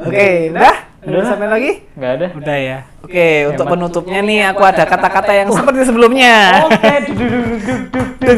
oke 0.00 0.28
udah 0.48 0.74
Udah. 1.00 1.12
udah 1.12 1.24
sampai 1.26 1.48
lagi 1.48 1.70
Enggak 1.92 2.12
ada. 2.14 2.26
udah 2.32 2.56
ya 2.56 2.78
oke 3.00 3.28
untuk 3.52 3.64
Hemat. 3.64 3.74
penutupnya 3.76 4.20
nih 4.22 4.40
aku 4.48 4.62
ada 4.64 4.84
kata-kata 4.84 5.32
yang 5.34 5.48
seperti 5.52 5.80
sebelumnya 5.84 6.36
Oke. 6.64 6.94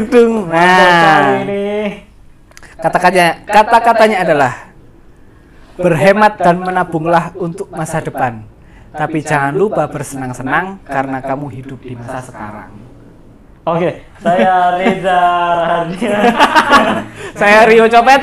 Dung, 0.09 0.49
nah 0.49 1.39
ini. 1.39 2.02
Kata-katanya 2.83 3.47
kata-katanya 3.47 4.17
adalah 4.27 4.53
berhemat 5.79 6.35
dan 6.35 6.59
menabunglah 6.59 7.31
untuk 7.39 7.71
masa 7.71 8.03
depan. 8.03 8.43
Tapi 8.93 9.23
jangan 9.23 9.55
lupa 9.55 9.87
bersenang-senang 9.87 10.83
karena 10.83 11.23
kamu 11.23 11.47
hidup 11.49 11.79
di 11.81 11.95
masa 11.95 12.19
sekarang. 12.21 12.69
Oke, 13.63 14.03
saya 14.19 14.75
Reza 14.75 15.23
Rahardian. 15.55 16.23
saya 17.39 17.59
Rio 17.65 17.87
Copet. 17.87 18.21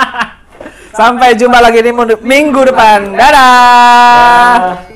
Sampai 1.00 1.34
jumpa 1.34 1.58
lagi 1.58 1.80
di 1.82 1.90
minggu 2.22 2.60
depan. 2.70 3.18
Dadah 3.18 4.93